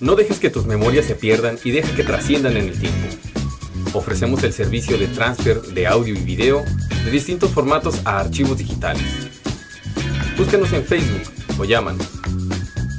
No 0.00 0.14
dejes 0.14 0.38
que 0.38 0.48
tus 0.48 0.64
memorias 0.64 1.04
se 1.04 1.14
pierdan 1.14 1.58
y 1.62 1.72
deja 1.72 1.94
que 1.94 2.02
trasciendan 2.02 2.56
en 2.56 2.68
el 2.68 2.80
tiempo. 2.80 3.06
Ofrecemos 3.92 4.42
el 4.44 4.54
servicio 4.54 4.96
de 4.96 5.08
transfer 5.08 5.60
de 5.60 5.86
audio 5.86 6.14
y 6.14 6.22
video 6.22 6.64
de 7.04 7.10
distintos 7.10 7.50
formatos 7.50 8.00
a 8.06 8.18
archivos 8.18 8.56
digitales. 8.56 9.04
Búscanos 10.38 10.72
en 10.72 10.84
Facebook 10.84 11.22
o 11.58 11.64
llámanos. 11.66 12.08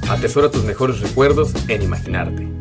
Atesora 0.09 0.51
tus 0.51 0.63
mejores 0.63 0.99
recuerdos 0.99 1.53
en 1.67 1.81
Imaginarte. 1.81 2.60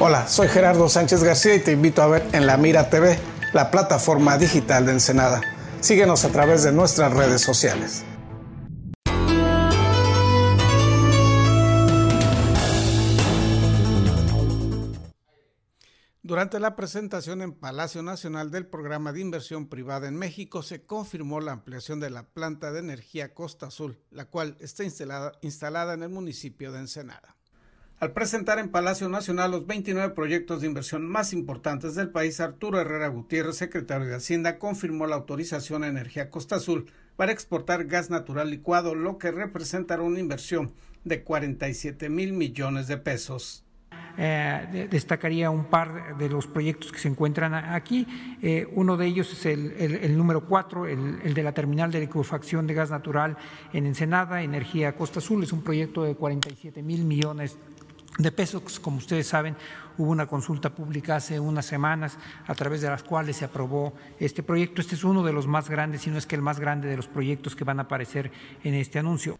Hola, 0.00 0.28
soy 0.28 0.46
Gerardo 0.46 0.88
Sánchez 0.88 1.24
García 1.24 1.56
y 1.56 1.58
te 1.58 1.72
invito 1.72 2.02
a 2.02 2.06
ver 2.06 2.24
en 2.32 2.46
La 2.46 2.56
Mira 2.56 2.88
TV, 2.88 3.18
la 3.52 3.68
plataforma 3.72 4.38
digital 4.38 4.86
de 4.86 4.92
Ensenada. 4.92 5.40
Síguenos 5.80 6.24
a 6.24 6.28
través 6.28 6.62
de 6.62 6.70
nuestras 6.70 7.12
redes 7.12 7.42
sociales. 7.42 8.04
Durante 16.22 16.60
la 16.60 16.76
presentación 16.76 17.42
en 17.42 17.52
Palacio 17.54 18.04
Nacional 18.04 18.52
del 18.52 18.68
Programa 18.68 19.12
de 19.12 19.20
Inversión 19.20 19.68
Privada 19.68 20.06
en 20.06 20.14
México, 20.14 20.62
se 20.62 20.86
confirmó 20.86 21.40
la 21.40 21.50
ampliación 21.50 21.98
de 21.98 22.10
la 22.10 22.22
planta 22.22 22.70
de 22.70 22.78
energía 22.78 23.34
Costa 23.34 23.66
Azul, 23.66 23.98
la 24.12 24.26
cual 24.26 24.56
está 24.60 24.84
instalada, 24.84 25.32
instalada 25.40 25.94
en 25.94 26.04
el 26.04 26.10
municipio 26.10 26.70
de 26.70 26.78
Ensenada. 26.78 27.37
Al 28.00 28.12
presentar 28.12 28.60
en 28.60 28.68
Palacio 28.68 29.08
Nacional 29.08 29.50
los 29.50 29.66
29 29.66 30.14
proyectos 30.14 30.60
de 30.60 30.68
inversión 30.68 31.04
más 31.04 31.32
importantes 31.32 31.96
del 31.96 32.10
país, 32.10 32.38
Arturo 32.38 32.80
Herrera 32.80 33.08
Gutiérrez, 33.08 33.56
secretario 33.56 34.06
de 34.06 34.14
Hacienda, 34.14 34.60
confirmó 34.60 35.08
la 35.08 35.16
autorización 35.16 35.82
a 35.82 35.88
Energía 35.88 36.30
Costa 36.30 36.56
Azul 36.56 36.86
para 37.16 37.32
exportar 37.32 37.86
gas 37.86 38.08
natural 38.08 38.50
licuado, 38.50 38.94
lo 38.94 39.18
que 39.18 39.32
representará 39.32 40.04
una 40.04 40.20
inversión 40.20 40.72
de 41.02 41.24
47 41.24 42.08
mil 42.08 42.34
millones 42.34 42.86
de 42.86 42.98
pesos. 42.98 43.64
Eh, 44.16 44.86
destacaría 44.88 45.50
un 45.50 45.64
par 45.64 46.16
de 46.18 46.28
los 46.28 46.46
proyectos 46.46 46.92
que 46.92 47.00
se 47.00 47.08
encuentran 47.08 47.52
aquí. 47.52 48.06
Eh, 48.42 48.68
uno 48.74 48.96
de 48.96 49.06
ellos 49.06 49.32
es 49.32 49.44
el, 49.46 50.16
número 50.16 50.46
cuatro, 50.46 50.86
el, 50.86 51.34
de 51.34 51.42
la 51.42 51.52
terminal 51.52 51.90
de 51.90 52.00
liquefacción 52.00 52.68
de 52.68 52.74
gas 52.74 52.90
natural 52.90 53.36
en 53.72 53.86
Ensenada, 53.86 54.42
Energía 54.42 54.94
Costa 54.94 55.18
Azul. 55.18 55.42
Es 55.42 55.52
un 55.52 55.62
proyecto 55.62 56.04
de 56.04 56.14
47 56.14 56.80
mil 56.82 57.04
millones 57.04 57.58
de 58.18 58.32
pesos. 58.32 58.78
Como 58.80 58.98
ustedes 58.98 59.26
saben, 59.26 59.56
hubo 59.96 60.10
una 60.10 60.26
consulta 60.26 60.74
pública 60.74 61.16
hace 61.16 61.40
unas 61.40 61.64
semanas 61.64 62.18
a 62.46 62.54
través 62.54 62.80
de 62.80 62.90
las 62.90 63.02
cuales 63.02 63.36
se 63.36 63.44
aprobó 63.44 63.94
este 64.20 64.42
proyecto. 64.42 64.80
Este 64.80 64.96
es 64.96 65.04
uno 65.04 65.22
de 65.24 65.32
los 65.32 65.46
más 65.46 65.70
grandes, 65.70 66.02
si 66.02 66.10
no 66.10 66.18
es 66.18 66.26
que 66.26 66.34
el 66.34 66.42
más 66.42 66.60
grande 66.60 66.88
de 66.88 66.96
los 66.96 67.06
proyectos 67.06 67.56
que 67.56 67.64
van 67.64 67.78
a 67.78 67.84
aparecer 67.84 68.30
en 68.64 68.74
este 68.74 68.98
anuncio. 68.98 69.38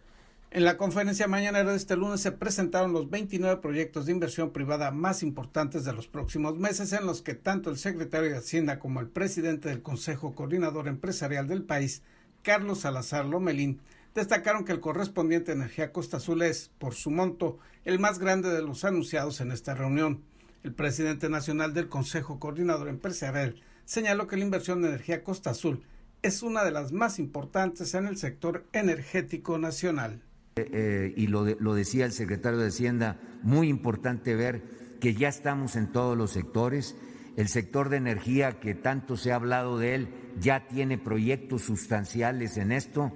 En 0.51 0.65
la 0.65 0.79
conferencia 0.79 1.29
mañanera 1.29 1.73
de 1.73 1.77
este 1.77 1.95
lunes 1.95 2.23
se 2.23 2.33
presentaron 2.33 2.95
los 2.95 3.11
29 3.11 3.61
proyectos 3.61 4.07
de 4.07 4.13
inversión 4.13 4.51
privada 4.51 4.91
más 4.91 5.23
importantes 5.23 5.85
de 5.85 5.93
los 5.93 6.09
próximos 6.09 6.57
meses 6.57 6.95
en 6.95 7.05
los 7.05 7.21
que 7.21 7.35
tanto 7.35 7.69
el 7.69 7.77
secretario 7.77 8.31
de 8.31 8.39
Hacienda 8.39 8.79
como 8.79 9.01
el 9.01 9.09
presidente 9.09 9.69
del 9.69 9.83
Consejo 9.83 10.35
Coordinador 10.35 10.89
Empresarial 10.89 11.49
del 11.49 11.65
país, 11.65 12.03
Carlos 12.43 12.81
Salazar 12.81 13.27
Lomelín, 13.27 13.81
destacaron 14.19 14.65
que 14.65 14.73
el 14.73 14.81
correspondiente 14.81 15.53
Energía 15.53 15.93
Costa 15.93 16.17
Azul 16.17 16.43
es, 16.43 16.71
por 16.79 16.95
su 16.95 17.11
monto, 17.11 17.59
el 17.85 17.99
más 17.99 18.19
grande 18.19 18.51
de 18.51 18.63
los 18.63 18.85
anunciados 18.85 19.41
en 19.41 19.53
esta 19.53 19.75
reunión. 19.75 20.23
El 20.65 20.75
presidente 20.75 21.29
nacional 21.29 21.73
del 21.73 21.89
Consejo 21.89 22.41
Coordinador 22.41 22.89
Empresarial 22.89 23.63
señaló 23.85 24.27
que 24.27 24.37
la 24.37 24.45
inversión 24.45 24.81
en 24.81 24.91
Energía 24.91 25.23
Costa 25.23 25.51
Azul 25.51 25.85
es 26.23 26.43
una 26.43 26.65
de 26.65 26.73
las 26.73 26.91
más 26.91 27.21
importantes 27.21 27.95
en 27.95 28.07
el 28.07 28.17
sector 28.17 28.67
energético 28.73 29.57
nacional. 29.57 30.21
Eh, 30.57 30.69
eh, 30.73 31.15
y 31.17 31.29
lo 31.29 31.75
decía 31.75 32.05
el 32.05 32.13
secretario 32.13 32.59
de 32.59 32.69
Hacienda, 32.69 33.21
muy 33.43 33.69
importante 33.69 34.35
ver 34.35 34.63
que 35.01 35.15
ya 35.15 35.29
estamos 35.29 35.77
en 35.77 35.93
todos 35.93 36.19
los 36.19 36.33
sectores. 36.33 36.97
El 37.37 37.47
sector 37.47 37.89
de 37.89 37.99
energía, 37.99 38.59
que 38.59 38.75
tanto 38.75 39.17
se 39.17 39.31
ha 39.31 39.37
hablado 39.37 39.79
de 39.79 39.95
él, 39.95 40.09
ya 40.41 40.67
tiene 40.67 40.99
proyectos 40.99 41.63
sustanciales 41.63 42.57
en 42.57 42.73
esto 42.73 43.13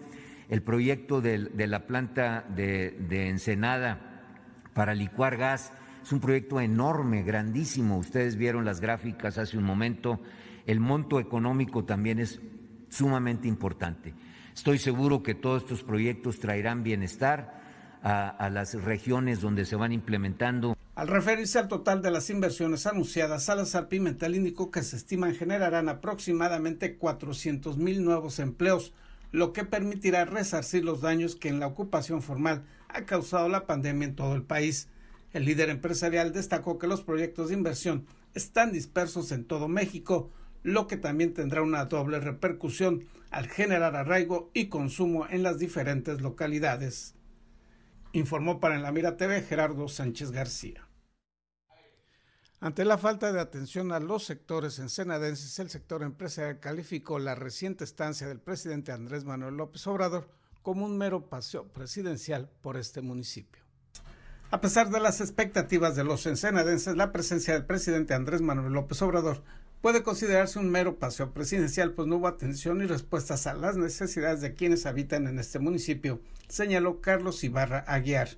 el 0.52 0.60
proyecto 0.60 1.22
de, 1.22 1.66
la 1.66 1.86
planta 1.86 2.44
de, 2.54 3.30
Ensenada 3.30 3.98
para 4.74 4.94
licuar 4.94 5.38
gas 5.38 5.72
es 6.02 6.12
un 6.12 6.20
proyecto 6.20 6.60
enorme, 6.60 7.22
grandísimo. 7.22 7.96
Ustedes 7.96 8.36
vieron 8.36 8.66
las 8.66 8.78
gráficas 8.78 9.38
hace 9.38 9.56
un 9.56 9.64
momento. 9.64 10.20
El 10.66 10.78
monto 10.78 11.20
económico 11.20 11.86
también 11.86 12.18
es 12.18 12.38
sumamente 12.90 13.48
importante. 13.48 14.12
Estoy 14.54 14.76
seguro 14.76 15.22
que 15.22 15.34
todos 15.34 15.62
estos 15.62 15.82
proyectos 15.82 16.38
traerán 16.38 16.82
bienestar 16.82 17.62
a, 18.02 18.28
a, 18.28 18.50
las 18.50 18.74
regiones 18.74 19.40
donde 19.40 19.64
se 19.64 19.76
van 19.76 19.92
implementando. 19.92 20.76
Al 20.94 21.08
referirse 21.08 21.60
al 21.60 21.68
total 21.68 22.02
de 22.02 22.10
las 22.10 22.28
inversiones 22.28 22.86
anunciadas, 22.86 23.44
Salazar 23.44 23.88
Pimentel 23.88 24.34
indicó 24.34 24.70
que 24.70 24.82
se 24.82 24.96
estiman 24.96 25.34
generarán 25.34 25.88
aproximadamente 25.88 26.98
400 26.98 27.78
mil 27.78 28.04
nuevos 28.04 28.38
empleos, 28.38 28.92
lo 29.32 29.52
que 29.52 29.64
permitirá 29.64 30.26
resarcir 30.26 30.84
los 30.84 31.00
daños 31.00 31.34
que 31.34 31.48
en 31.48 31.58
la 31.58 31.66
ocupación 31.66 32.22
formal 32.22 32.64
ha 32.88 33.04
causado 33.06 33.48
la 33.48 33.66
pandemia 33.66 34.06
en 34.08 34.14
todo 34.14 34.34
el 34.34 34.42
país. 34.42 34.88
El 35.32 35.46
líder 35.46 35.70
empresarial 35.70 36.32
destacó 36.32 36.78
que 36.78 36.86
los 36.86 37.02
proyectos 37.02 37.48
de 37.48 37.54
inversión 37.54 38.06
están 38.34 38.72
dispersos 38.72 39.32
en 39.32 39.44
todo 39.44 39.68
México, 39.68 40.30
lo 40.62 40.86
que 40.86 40.98
también 40.98 41.32
tendrá 41.32 41.62
una 41.62 41.86
doble 41.86 42.20
repercusión 42.20 43.04
al 43.30 43.48
generar 43.48 43.96
arraigo 43.96 44.50
y 44.52 44.66
consumo 44.66 45.26
en 45.28 45.42
las 45.42 45.58
diferentes 45.58 46.20
localidades. 46.20 47.14
Informó 48.12 48.60
para 48.60 48.76
En 48.76 48.82
la 48.82 48.92
Mira 48.92 49.16
TV 49.16 49.40
Gerardo 49.40 49.88
Sánchez 49.88 50.30
García. 50.30 50.86
Ante 52.62 52.84
la 52.84 52.96
falta 52.96 53.32
de 53.32 53.40
atención 53.40 53.90
a 53.90 53.98
los 53.98 54.22
sectores 54.22 54.78
ensenadenses, 54.78 55.58
el 55.58 55.68
sector 55.68 56.04
empresarial 56.04 56.60
calificó 56.60 57.18
la 57.18 57.34
reciente 57.34 57.82
estancia 57.82 58.28
del 58.28 58.38
presidente 58.38 58.92
Andrés 58.92 59.24
Manuel 59.24 59.56
López 59.56 59.84
Obrador 59.88 60.28
como 60.62 60.86
un 60.86 60.96
mero 60.96 61.28
paseo 61.28 61.66
presidencial 61.72 62.48
por 62.60 62.76
este 62.76 63.00
municipio. 63.00 63.60
A 64.52 64.60
pesar 64.60 64.90
de 64.90 65.00
las 65.00 65.20
expectativas 65.20 65.96
de 65.96 66.04
los 66.04 66.24
ensenadenses, 66.24 66.94
la 66.96 67.10
presencia 67.10 67.52
del 67.54 67.66
presidente 67.66 68.14
Andrés 68.14 68.42
Manuel 68.42 68.74
López 68.74 69.02
Obrador 69.02 69.42
puede 69.80 70.04
considerarse 70.04 70.60
un 70.60 70.70
mero 70.70 71.00
paseo 71.00 71.34
presidencial, 71.34 71.94
pues 71.94 72.06
no 72.06 72.18
hubo 72.18 72.28
atención 72.28 72.80
y 72.80 72.86
respuestas 72.86 73.48
a 73.48 73.54
las 73.54 73.76
necesidades 73.76 74.40
de 74.40 74.54
quienes 74.54 74.86
habitan 74.86 75.26
en 75.26 75.40
este 75.40 75.58
municipio, 75.58 76.20
señaló 76.46 77.00
Carlos 77.00 77.42
Ibarra 77.42 77.80
Aguiar. 77.88 78.28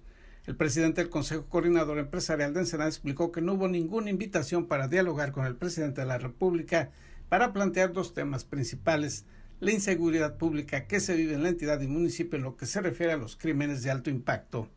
El 0.47 0.57
presidente 0.57 1.01
del 1.01 1.09
Consejo 1.09 1.47
Coordinador 1.47 1.99
Empresarial 1.99 2.53
de 2.53 2.61
Ensenada 2.61 2.91
explicó 2.91 3.33
que 3.33 3.41
no 3.41 3.55
hubo 3.55 3.67
ninguna 3.67 4.11
invitación 4.11 4.67
para 4.67 4.89
dialogar 4.89 5.33
con 5.33 5.47
el 5.47 5.57
presidente 5.57 6.03
de 6.03 6.07
la 6.07 6.19
República 6.19 6.91
para 7.31 7.55
plantear 7.55 7.95
dos 7.95 8.13
temas 8.13 8.45
principales, 8.45 9.25
la 9.61 9.73
inseguridad 9.73 10.37
pública 10.37 10.87
que 10.87 11.01
se 11.01 11.17
vive 11.17 11.33
en 11.33 11.45
la 11.45 11.49
entidad 11.49 11.81
y 11.81 11.87
municipio 11.87 12.37
en 12.37 12.45
lo 12.45 12.59
que 12.59 12.67
se 12.67 12.83
refiere 12.83 13.15
a 13.15 13.17
los 13.17 13.37
crímenes 13.37 13.83
de 13.83 13.91
alto 13.91 14.11
impacto. 14.11 14.69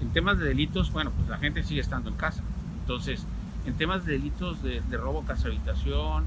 En 0.00 0.14
temas 0.14 0.38
de 0.38 0.46
delitos, 0.46 0.90
bueno, 0.90 1.12
pues 1.14 1.28
la 1.28 1.36
gente 1.36 1.62
sigue 1.62 1.82
estando 1.82 2.08
en 2.08 2.16
casa. 2.16 2.42
Entonces, 2.80 3.26
en 3.66 3.74
temas 3.74 4.06
de 4.06 4.12
delitos 4.12 4.62
de, 4.62 4.80
robo, 4.96 5.26
casa, 5.26 5.48
habitación, 5.48 6.24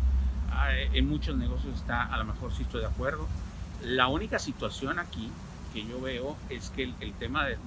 ah, 0.51 0.69
en 0.93 1.09
muchos 1.09 1.35
negocios 1.35 1.75
está, 1.75 2.03
a 2.03 2.17
lo 2.19 2.25
mejor 2.25 2.53
sí 2.53 2.61
estoy 2.61 2.81
de 2.81 2.87
acuerdo. 2.87 3.27
La 3.83 4.09
única 4.09 4.37
situación 4.37 4.99
aquí 4.99 5.31
que 5.73 5.85
yo 5.85 6.01
veo 6.01 6.35
es 6.49 6.69
que 6.69 6.83
el, 6.83 7.13
tema 7.13 7.45
de, 7.45 7.57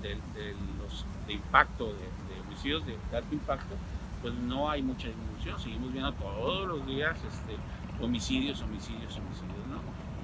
los 0.79 1.07
de 1.27 1.33
impacto, 1.35 1.87
de, 1.87 2.41
homicidios 2.47 2.85
de, 2.87 2.97
alto 3.17 3.35
impacto, 3.35 3.75
pues 4.21 4.35
no 4.35 4.71
hay 4.71 4.83
mucha 4.83 5.09
disminución. 5.09 5.59
Seguimos 5.61 5.93
viendo 5.93 6.13
todos 6.15 6.69
los 6.69 6.87
días 6.87 7.17
este, 7.17 7.57
homicidios, 8.03 8.61
homicidios, 8.63 9.17
homicidios, 9.17 9.67
¿no? 9.69 9.81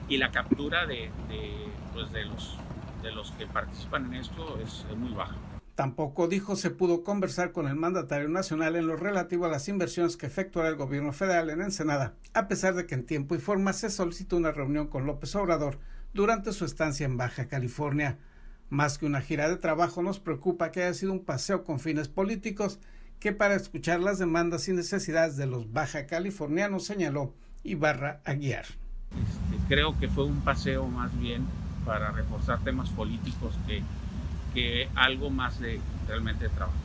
Y 0.09 0.17
la 0.17 0.31
captura 0.31 0.87
de, 0.87 1.11
pues 1.93 2.11
de, 2.13 2.25
los, 2.25 2.57
de 3.03 3.13
los 3.13 3.31
que 3.33 3.47
participan 3.47 4.07
en 4.07 4.15
esto 4.15 4.59
es, 4.65 4.85
muy 4.97 5.13
baja. 5.13 5.37
Tampoco 5.75 6.27
dijo 6.27 6.57
se 6.57 6.71
pudo 6.71 7.05
conversar 7.05 7.53
con 7.53 7.69
el 7.69 7.77
mandatario 7.77 8.29
nacional 8.29 8.75
en 8.75 8.89
lo 8.89 8.97
relativo 8.97 9.47
a 9.47 9.49
las 9.49 9.69
inversiones 9.69 10.17
que 10.17 10.27
efectuará 10.27 10.69
el 10.69 10.75
gobierno 10.75 11.13
federal 11.13 11.51
en 11.51 11.63
Ensenada, 11.63 12.15
a 12.35 12.49
pesar 12.49 12.75
de 12.75 12.87
que 12.87 12.97
en 12.97 13.07
tiempo 13.07 13.37
y 13.37 13.39
forma 13.39 13.73
se 13.73 13.89
solicitó 13.89 14.37
una 14.37 14.51
reunión 14.51 14.89
con 14.89 15.07
López 15.07 15.37
Obrador 15.37 15.79
durante 16.19 16.53
su 16.53 16.65
estancia 16.65 17.07
en 17.07 17.17
Baja 17.17 17.47
California. 17.47 18.19
Más 18.71 18.99
que 18.99 19.07
una 19.07 19.21
gira 19.21 19.49
de 19.49 19.57
trabajo, 19.57 20.03
nos 20.03 20.19
preocupa 20.19 20.73
que 20.73 20.83
haya 20.83 20.93
sido 20.93 21.13
un 21.13 21.25
paseo 21.25 21.63
con 21.63 21.79
fines 21.79 22.09
políticos 22.09 22.81
que 23.21 23.33
para 23.33 23.55
escuchar 23.55 24.01
las 24.01 24.19
demandas 24.19 24.69
y 24.69 24.73
necesidades 24.73 25.37
de 25.37 25.47
los 25.47 25.73
baja 25.73 26.07
californianos 26.07 26.85
señaló 26.85 27.35
Ibarra 27.63 28.21
Aguiar. 28.25 28.65
Este, 28.65 29.65
creo 29.69 29.97
que 30.01 30.09
fue 30.09 30.25
un 30.25 30.41
paseo 30.41 30.89
más 30.89 31.17
bien 31.21 31.47
para 31.87 32.11
reforzar 32.11 32.59
temas 32.65 32.91
políticos 32.91 33.55
que 33.69 33.85
que 34.55 34.89
algo 34.97 35.31
más 35.31 35.61
de 35.61 35.81
realmente 36.09 36.49
trabajo. 36.49 36.79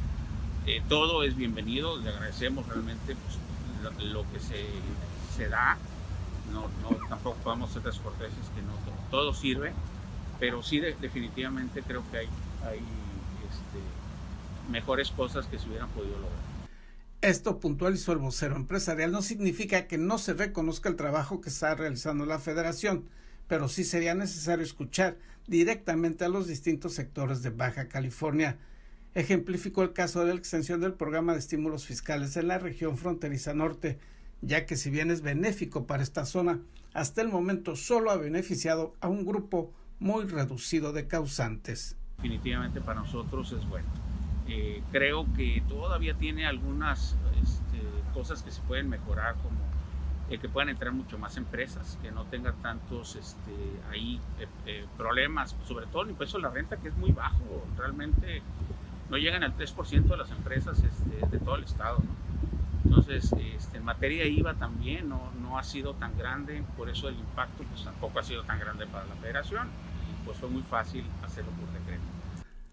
Eh, 0.67 0.84
todo 0.88 1.24
es 1.24 1.36
bienvenido, 1.36 1.98
le 1.98 2.10
agradecemos 2.10 2.67
realmente 2.67 3.15
pues, 3.15 4.06
lo, 4.12 4.30
que 4.32 4.39
se, 4.39 4.65
se 5.36 5.50
da. 5.50 5.78
No, 6.52 6.69
tampoco 7.08 7.38
podemos 7.38 7.72
ser 7.72 7.82
descorteses 7.82 8.50
que 8.54 8.62
no 8.62 8.74
todo, 9.13 9.32
sirve, 9.32 9.73
pero 10.39 10.63
sí 10.63 10.80
definitivamente 10.80 11.84
creo 11.84 12.04
que 12.10 12.17
hay, 12.17 12.26
este, 12.26 14.71
mejores 14.71 15.12
cosas 15.12 15.45
que 15.45 15.60
se 15.60 15.69
hubieran 15.69 15.88
podido 15.89 16.15
lograr. 16.15 16.39
Esto 17.21 17.60
puntualizó 17.60 18.13
el 18.13 18.17
vocero 18.17 18.56
empresarial 18.56 19.12
no 19.12 19.21
significa 19.21 19.86
que 19.86 19.99
no 19.99 20.17
se 20.17 20.34
reconozca 20.34 20.89
el 20.89 20.95
trabajo 20.95 21.41
que 21.41 21.49
está 21.49 21.76
realizando 21.76 22.26
la 22.26 22.39
federación, 22.39 23.08
pero 23.47 23.69
sí 23.69 23.84
sería 23.84 24.15
necesario 24.15 24.65
escuchar 24.65 25.19
directamente 25.45 26.26
a 26.26 26.30
los 26.30 26.47
distintos 26.47 26.95
sectores 26.95 27.43
de 27.43 27.52
Baja 27.52 27.89
California. 27.89 28.58
Ejemplificó 29.13 29.84
el 29.84 29.93
caso 29.93 30.26
de 30.26 30.34
la 30.34 30.39
extensión 30.39 30.82
del 30.82 30.95
programa 30.95 31.34
de 31.34 31.39
estímulos 31.39 31.86
fiscales 31.86 32.36
en 32.36 32.47
la 32.47 32.58
región 32.58 32.97
fronteriza 32.97 33.54
norte, 33.54 33.99
ya 34.46 34.66
que 34.66 34.76
si 34.76 34.90
bien 34.90 35.10
es 35.10 35.22
benéfico 35.22 35.88
para 35.88 36.04
esta 36.04 36.26
zona, 36.26 36.60
hasta 36.94 37.22
el 37.22 37.30
momento 37.30 37.76
solo 37.76 38.12
ha 38.12 38.18
beneficiado 38.18 38.94
a 39.02 39.08
un 39.08 39.26
grupo 39.26 39.72
muy 40.00 40.26
reducido 40.26 40.92
de 40.92 41.08
causantes. 41.08 41.96
Definitivamente 42.18 42.82
para 42.82 43.00
nosotros 43.00 43.52
es 43.54 43.68
bueno. 43.68 43.88
Eh, 44.48 44.84
creo 44.92 45.26
que 45.34 45.64
todavía 45.68 46.16
tiene 46.16 46.46
algunas 46.46 47.16
este, 47.42 47.80
cosas 48.14 48.44
que 48.44 48.52
se 48.52 48.62
pueden 48.62 48.90
mejorar, 48.90 49.36
como 49.36 49.64
que 50.30 50.50
puedan 50.50 50.70
entrar 50.70 50.92
mucho 50.92 51.20
más 51.20 51.38
empresas, 51.38 52.00
que 52.02 52.12
no 52.12 52.26
tenga 52.26 52.54
tantos 52.54 53.16
este, 53.16 53.52
ahí 53.92 54.20
eh, 54.40 54.48
eh, 54.66 54.86
problemas, 54.98 55.56
sobre 55.68 55.86
todo 55.86 56.02
el 56.02 56.10
impuesto 56.10 56.38
de 56.38 56.44
la 56.44 56.50
renta 56.50 56.78
que 56.78 56.88
es 56.88 56.98
muy 56.98 57.12
bajo, 57.12 57.64
realmente 57.78 58.42
no 59.12 59.18
llegan 59.18 59.44
al 59.44 59.56
3% 59.56 60.04
de 60.04 60.18
las 60.18 60.32
empresas 60.32 60.82
este, 60.84 61.28
de 61.28 61.38
todo 61.38 61.56
el 61.58 61.66
estado. 61.66 62.00
Entonces, 62.96 63.34
este, 63.58 63.78
en 63.78 63.84
materia 63.84 64.26
IVA 64.26 64.54
también 64.54 65.10
no, 65.10 65.58
ha 65.58 65.64
sido 65.64 65.96
tan 65.96 66.16
grande, 66.18 66.64
por 66.78 66.90
eso 66.90 67.10
el 67.10 67.16
impacto 67.16 67.64
pues, 67.64 67.84
tampoco 67.84 68.20
ha 68.20 68.24
sido 68.24 68.44
tan 68.44 68.60
grande 68.60 68.86
para 68.86 69.06
la 69.06 69.16
federación 69.16 69.68
y 69.68 70.26
pues 70.26 70.38
fue 70.38 70.50
muy 70.50 70.62
fácil 70.64 71.04
hacerlo 71.24 71.52
por 71.52 71.72
decreto. 71.72 72.04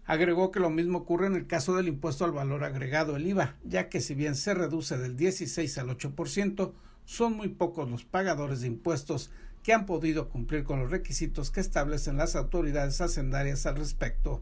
Agregó 0.05 0.51
que 0.51 0.59
lo 0.59 0.69
mismo 0.69 0.99
ocurre 0.99 1.27
en 1.27 1.35
el 1.35 1.47
caso 1.47 1.75
del 1.75 1.87
impuesto 1.87 2.25
al 2.25 2.31
valor 2.31 2.63
agregado, 2.63 3.15
el 3.15 3.25
IVA, 3.25 3.55
ya 3.63 3.89
que 3.89 3.99
si 3.99 4.13
bien 4.13 4.35
se 4.35 4.53
reduce 4.53 4.97
del 4.97 5.15
16 5.15 5.77
al 5.79 5.89
8%, 5.89 6.71
son 7.05 7.33
muy 7.33 7.49
pocos 7.49 7.89
los 7.89 8.03
pagadores 8.03 8.61
de 8.61 8.67
impuestos 8.67 9.31
que 9.63 9.73
han 9.73 9.85
podido 9.85 10.29
cumplir 10.29 10.63
con 10.63 10.79
los 10.79 10.91
requisitos 10.91 11.49
que 11.49 11.61
establecen 11.61 12.17
las 12.17 12.35
autoridades 12.35 13.01
hacendarias 13.01 13.65
al 13.65 13.75
respecto, 13.75 14.41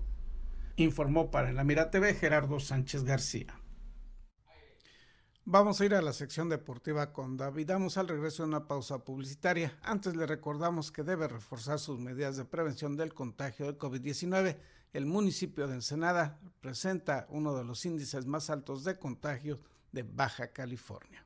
informó 0.75 1.29
para 1.29 1.51
la 1.53 1.63
Mira 1.63 1.89
TV 1.89 2.13
Gerardo 2.15 2.59
Sánchez 2.59 3.03
García. 3.03 3.58
Vamos 5.51 5.81
a 5.81 5.85
ir 5.85 5.95
a 5.95 6.01
la 6.03 6.13
sección 6.13 6.47
deportiva 6.47 7.11
con 7.11 7.35
al 7.97 8.07
regreso 8.07 8.43
de 8.43 8.49
una 8.49 8.67
pausa 8.67 9.03
publicitaria. 9.03 9.75
Antes 9.81 10.15
le 10.15 10.27
recordamos 10.27 10.91
que 10.91 11.01
debe 11.01 11.27
reforzar 11.27 11.79
sus 11.79 11.99
medidas 11.99 12.37
de 12.37 12.45
prevención 12.45 12.95
del 12.95 13.15
contagio 13.15 13.65
del 13.65 13.79
COVID-19. 13.79 14.57
El 14.93 15.07
municipio 15.07 15.67
de 15.67 15.73
Ensenada 15.73 16.39
presenta 16.61 17.25
uno 17.31 17.55
de 17.55 17.63
los 17.63 17.83
índices 17.83 18.27
más 18.27 18.51
altos 18.51 18.83
de 18.83 18.99
contagio 18.99 19.59
de 19.91 20.03
Baja 20.03 20.49
California. 20.49 21.25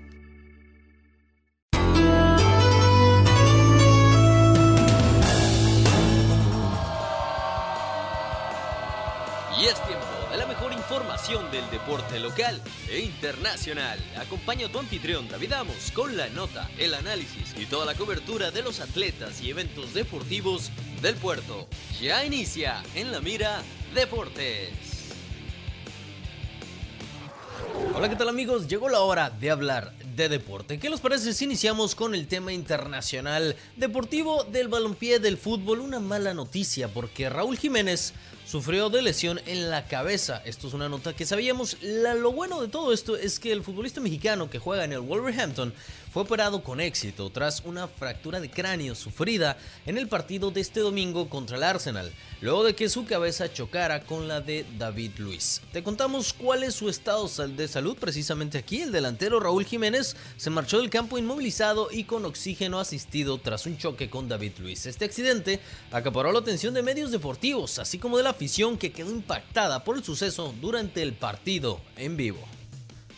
Del 11.21 11.69
deporte 11.69 12.19
local 12.19 12.59
e 12.89 12.99
internacional. 12.99 13.99
Acompaña 14.17 14.65
a 14.65 14.71
tu 14.71 14.79
anfitrión 14.79 15.29
David 15.29 15.53
Amos 15.53 15.91
con 15.91 16.17
la 16.17 16.27
nota, 16.29 16.67
el 16.79 16.95
análisis 16.95 17.53
y 17.55 17.67
toda 17.67 17.85
la 17.85 17.93
cobertura 17.93 18.49
de 18.49 18.63
los 18.63 18.79
atletas 18.79 19.39
y 19.39 19.51
eventos 19.51 19.93
deportivos 19.93 20.71
del 20.99 21.15
puerto. 21.15 21.67
Ya 22.01 22.25
inicia 22.25 22.81
en 22.95 23.11
la 23.11 23.21
mira 23.21 23.61
Deportes. 23.93 25.13
Hola, 27.93 28.09
¿qué 28.09 28.15
tal 28.15 28.29
amigos? 28.29 28.67
Llegó 28.67 28.89
la 28.89 29.01
hora 29.01 29.29
de 29.29 29.51
hablar 29.51 29.93
de 30.15 30.29
deporte. 30.29 30.79
¿Qué 30.79 30.89
les 30.89 30.99
parece 30.99 31.33
si 31.33 31.45
iniciamos 31.45 31.95
con 31.95 32.15
el 32.15 32.27
tema 32.27 32.53
internacional 32.53 33.55
deportivo 33.75 34.43
del 34.45 34.67
balompié 34.67 35.19
del 35.19 35.37
fútbol? 35.37 35.79
Una 35.79 35.99
mala 35.99 36.33
noticia 36.33 36.87
porque 36.87 37.29
Raúl 37.29 37.57
Jiménez 37.57 38.13
sufrió 38.45 38.89
de 38.89 39.01
lesión 39.01 39.39
en 39.45 39.69
la 39.69 39.87
cabeza. 39.87 40.41
Esto 40.45 40.67
es 40.67 40.73
una 40.73 40.89
nota 40.89 41.15
que 41.15 41.25
sabíamos. 41.25 41.77
lo 41.81 42.31
bueno 42.31 42.61
de 42.61 42.67
todo 42.67 42.91
esto 42.91 43.15
es 43.15 43.39
que 43.39 43.51
el 43.51 43.63
futbolista 43.63 44.01
mexicano 44.01 44.49
que 44.49 44.59
juega 44.59 44.83
en 44.83 44.93
el 44.93 44.99
Wolverhampton 44.99 45.73
fue 46.11 46.23
operado 46.23 46.61
con 46.61 46.81
éxito 46.81 47.29
tras 47.29 47.61
una 47.63 47.87
fractura 47.87 48.41
de 48.41 48.49
cráneo 48.49 48.95
sufrida 48.95 49.57
en 49.85 49.97
el 49.97 50.09
partido 50.09 50.51
de 50.51 50.59
este 50.59 50.81
domingo 50.81 51.29
contra 51.29 51.55
el 51.55 51.63
Arsenal, 51.63 52.11
luego 52.41 52.65
de 52.65 52.75
que 52.75 52.89
su 52.89 53.05
cabeza 53.05 53.51
chocara 53.51 54.01
con 54.01 54.27
la 54.27 54.41
de 54.41 54.65
David 54.77 55.11
Luis. 55.17 55.61
Te 55.71 55.83
contamos 55.83 56.33
cuál 56.33 56.63
es 56.63 56.75
su 56.75 56.89
estado 56.89 57.29
de 57.47 57.67
salud 57.67 57.95
precisamente 57.97 58.57
aquí. 58.57 58.81
El 58.81 58.91
delantero 58.91 59.39
Raúl 59.39 59.65
Jiménez 59.65 60.17
se 60.35 60.49
marchó 60.49 60.79
del 60.79 60.89
campo 60.89 61.17
inmovilizado 61.17 61.87
y 61.91 62.03
con 62.03 62.25
oxígeno 62.25 62.79
asistido 62.79 63.37
tras 63.37 63.65
un 63.65 63.77
choque 63.77 64.09
con 64.09 64.27
David 64.27 64.53
Luis. 64.59 64.85
Este 64.85 65.05
accidente 65.05 65.61
acaparó 65.91 66.33
la 66.33 66.39
atención 66.39 66.73
de 66.73 66.83
medios 66.83 67.11
deportivos, 67.11 67.79
así 67.79 67.97
como 67.99 68.17
de 68.17 68.23
la 68.23 68.31
afición 68.31 68.77
que 68.77 68.91
quedó 68.91 69.11
impactada 69.11 69.85
por 69.85 69.95
el 69.95 70.03
suceso 70.03 70.53
durante 70.59 71.01
el 71.01 71.13
partido 71.13 71.79
en 71.95 72.17
vivo. 72.17 72.60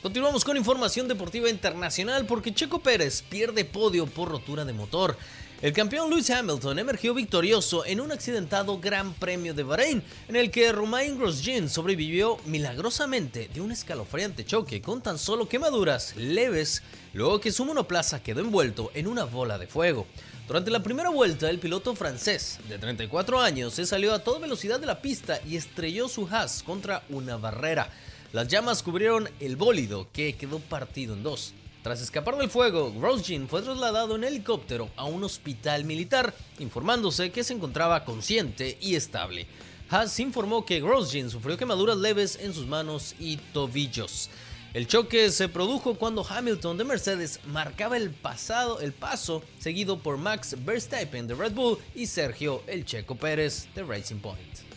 Continuamos 0.03 0.43
con 0.43 0.57
información 0.57 1.07
deportiva 1.07 1.49
internacional 1.49 2.25
porque 2.25 2.53
Checo 2.53 2.79
Pérez 2.79 3.21
pierde 3.21 3.63
podio 3.63 4.05
por 4.05 4.27
rotura 4.27 4.65
de 4.65 4.73
motor. 4.73 5.15
El 5.61 5.71
campeón 5.71 6.09
Lewis 6.09 6.29
Hamilton 6.29 6.77
emergió 6.77 7.13
victorioso 7.13 7.85
en 7.85 8.01
un 8.01 8.11
accidentado 8.11 8.81
Gran 8.81 9.13
Premio 9.13 9.53
de 9.53 9.63
Bahrein, 9.63 10.03
en 10.27 10.35
el 10.35 10.51
que 10.51 10.73
Romain 10.73 11.17
Grosjean 11.17 11.69
sobrevivió 11.69 12.37
milagrosamente 12.47 13.49
de 13.53 13.61
un 13.61 13.71
escalofriante 13.71 14.43
choque 14.43 14.81
con 14.81 15.01
tan 15.01 15.17
solo 15.17 15.47
quemaduras 15.47 16.17
leves, 16.17 16.83
luego 17.13 17.39
que 17.39 17.53
su 17.53 17.63
monoplaza 17.63 18.21
quedó 18.21 18.41
envuelto 18.41 18.91
en 18.95 19.07
una 19.07 19.23
bola 19.23 19.57
de 19.57 19.67
fuego. 19.67 20.05
Durante 20.49 20.69
la 20.69 20.83
primera 20.83 21.11
vuelta, 21.11 21.49
el 21.49 21.59
piloto 21.59 21.95
francés 21.95 22.59
de 22.67 22.77
34 22.77 23.39
años 23.39 23.73
se 23.73 23.85
salió 23.85 24.13
a 24.13 24.19
toda 24.19 24.39
velocidad 24.39 24.81
de 24.81 24.85
la 24.85 25.01
pista 25.01 25.39
y 25.47 25.55
estrelló 25.55 26.09
su 26.09 26.27
Haas 26.27 26.61
contra 26.61 27.03
una 27.07 27.37
barrera. 27.37 27.89
Las 28.33 28.47
llamas 28.47 28.81
cubrieron 28.81 29.29
el 29.39 29.55
bólido 29.55 30.07
que 30.11 30.33
quedó 30.33 30.57
partido 30.57 31.13
en 31.13 31.21
dos. 31.21 31.53
Tras 31.83 32.01
escapar 32.01 32.35
del 32.35 32.49
fuego, 32.49 32.91
Grosjean 32.91 33.47
fue 33.47 33.61
trasladado 33.61 34.15
en 34.15 34.23
helicóptero 34.23 34.89
a 34.95 35.05
un 35.05 35.23
hospital 35.23 35.85
militar, 35.85 36.33
informándose 36.57 37.31
que 37.31 37.43
se 37.43 37.53
encontraba 37.53 38.03
consciente 38.03 38.75
y 38.81 38.95
estable. 38.95 39.45
Haas 39.87 40.19
informó 40.19 40.65
que 40.65 40.81
Grosjean 40.81 41.29
sufrió 41.29 41.57
quemaduras 41.57 41.97
leves 41.97 42.39
en 42.41 42.55
sus 42.55 42.65
manos 42.65 43.13
y 43.19 43.37
tobillos. 43.37 44.31
El 44.73 44.87
choque 44.87 45.29
se 45.29 45.47
produjo 45.47 45.93
cuando 45.93 46.25
Hamilton 46.27 46.79
de 46.79 46.85
Mercedes 46.85 47.39
marcaba 47.45 47.97
el 47.97 48.09
pasado 48.09 48.79
el 48.79 48.93
paso, 48.93 49.43
seguido 49.59 49.99
por 49.99 50.17
Max 50.17 50.55
Verstappen 50.65 51.27
de 51.27 51.35
Red 51.35 51.51
Bull 51.51 51.77
y 51.93 52.07
Sergio 52.07 52.63
El 52.65 52.83
Checo 52.83 53.13
Pérez 53.13 53.67
de 53.75 53.83
Racing 53.83 54.21
Point. 54.21 54.72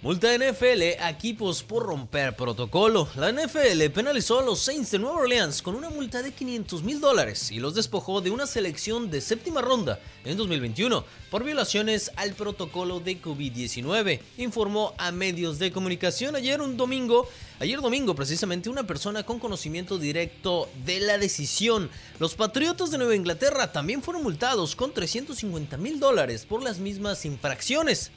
Multa 0.00 0.28
NFL 0.32 1.00
a 1.00 1.10
equipos 1.10 1.64
por 1.64 1.84
romper 1.84 2.36
protocolo. 2.36 3.08
La 3.16 3.32
NFL 3.32 3.90
penalizó 3.92 4.38
a 4.38 4.44
los 4.44 4.60
Saints 4.60 4.92
de 4.92 5.00
Nueva 5.00 5.16
Orleans 5.16 5.60
con 5.60 5.74
una 5.74 5.90
multa 5.90 6.22
de 6.22 6.30
500 6.30 6.84
mil 6.84 7.00
dólares 7.00 7.50
y 7.50 7.58
los 7.58 7.74
despojó 7.74 8.20
de 8.20 8.30
una 8.30 8.46
selección 8.46 9.10
de 9.10 9.20
séptima 9.20 9.60
ronda 9.60 9.98
en 10.24 10.36
2021 10.36 11.04
por 11.32 11.42
violaciones 11.42 12.12
al 12.14 12.34
protocolo 12.34 13.00
de 13.00 13.20
COVID-19, 13.20 14.20
informó 14.36 14.94
a 14.98 15.10
medios 15.10 15.58
de 15.58 15.72
comunicación 15.72 16.36
ayer 16.36 16.62
un 16.62 16.76
domingo. 16.76 17.28
Ayer 17.58 17.80
domingo, 17.80 18.14
precisamente, 18.14 18.70
una 18.70 18.86
persona 18.86 19.24
con 19.24 19.40
conocimiento 19.40 19.98
directo 19.98 20.68
de 20.86 21.00
la 21.00 21.18
decisión. 21.18 21.90
Los 22.20 22.36
Patriotas 22.36 22.92
de 22.92 22.98
Nueva 22.98 23.16
Inglaterra 23.16 23.72
también 23.72 24.00
fueron 24.00 24.22
multados 24.22 24.76
con 24.76 24.92
350 24.92 25.76
mil 25.76 25.98
dólares 25.98 26.46
por 26.46 26.62
las 26.62 26.78
mismas 26.78 27.24
infracciones. 27.24 28.12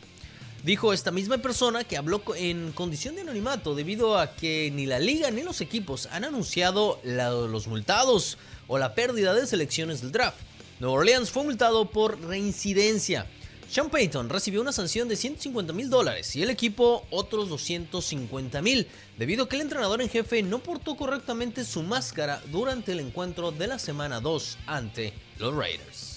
Dijo 0.63 0.93
esta 0.93 1.09
misma 1.09 1.39
persona 1.39 1.83
que 1.83 1.97
habló 1.97 2.21
en 2.35 2.71
condición 2.73 3.15
de 3.15 3.21
anonimato 3.21 3.73
debido 3.73 4.19
a 4.19 4.35
que 4.35 4.71
ni 4.71 4.85
la 4.85 4.99
liga 4.99 5.31
ni 5.31 5.41
los 5.41 5.59
equipos 5.59 6.07
han 6.11 6.23
anunciado 6.23 6.99
los 7.03 7.65
multados 7.65 8.37
o 8.67 8.77
la 8.77 8.93
pérdida 8.93 9.33
de 9.33 9.47
selecciones 9.47 10.01
del 10.01 10.11
draft. 10.11 10.37
Nueva 10.79 10.97
Orleans 10.97 11.31
fue 11.31 11.43
multado 11.43 11.89
por 11.89 12.21
reincidencia. 12.21 13.25
Sean 13.71 13.89
Payton 13.89 14.29
recibió 14.29 14.61
una 14.61 14.71
sanción 14.71 15.07
de 15.07 15.15
150 15.15 15.73
mil 15.73 15.89
dólares 15.89 16.35
y 16.35 16.43
el 16.43 16.51
equipo 16.51 17.07
otros 17.09 17.49
250 17.49 18.61
mil, 18.61 18.85
debido 19.17 19.45
a 19.45 19.49
que 19.49 19.55
el 19.55 19.63
entrenador 19.63 20.01
en 20.01 20.09
jefe 20.09 20.43
no 20.43 20.59
portó 20.59 20.95
correctamente 20.95 21.63
su 21.65 21.81
máscara 21.81 22.39
durante 22.51 22.91
el 22.91 22.99
encuentro 22.99 23.51
de 23.51 23.67
la 23.67 23.79
semana 23.79 24.19
2 24.19 24.57
ante 24.67 25.13
los 25.39 25.55
Raiders. 25.55 26.10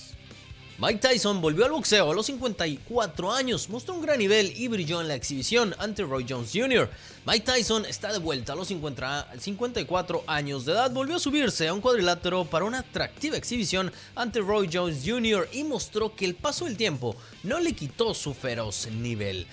Mike 0.76 0.98
Tyson 0.98 1.40
volvió 1.40 1.64
al 1.64 1.70
boxeo 1.70 2.10
a 2.10 2.14
los 2.14 2.26
54 2.26 3.32
años, 3.32 3.68
mostró 3.68 3.94
un 3.94 4.02
gran 4.02 4.18
nivel 4.18 4.52
y 4.56 4.66
brilló 4.66 5.00
en 5.00 5.06
la 5.06 5.14
exhibición 5.14 5.72
ante 5.78 6.02
Roy 6.02 6.26
Jones 6.28 6.50
Jr. 6.52 6.90
Mike 7.24 7.46
Tyson 7.46 7.87
está 7.87 8.12
de 8.12 8.18
vuelta 8.18 8.54
a 8.54 8.56
los 8.56 8.66
54 8.66 10.24
años 10.26 10.64
de 10.64 10.72
edad, 10.72 10.90
volvió 10.90 11.14
a 11.14 11.20
subirse 11.20 11.68
a 11.68 11.74
un 11.74 11.80
cuadrilátero 11.80 12.44
para 12.44 12.64
una 12.64 12.80
atractiva 12.80 13.37
exhibición 13.37 13.92
ante 14.16 14.40
Roy 14.40 14.68
Jones 14.70 15.02
Jr. 15.06 15.48
y 15.52 15.62
mostró 15.62 16.16
que 16.16 16.24
el 16.24 16.34
paso 16.34 16.64
del 16.64 16.76
tiempo 16.76 17.14
no 17.44 17.60
le 17.60 17.72
quitó 17.74 18.12
su 18.12 18.34
feroz 18.34 18.88
nivel. 18.88 19.46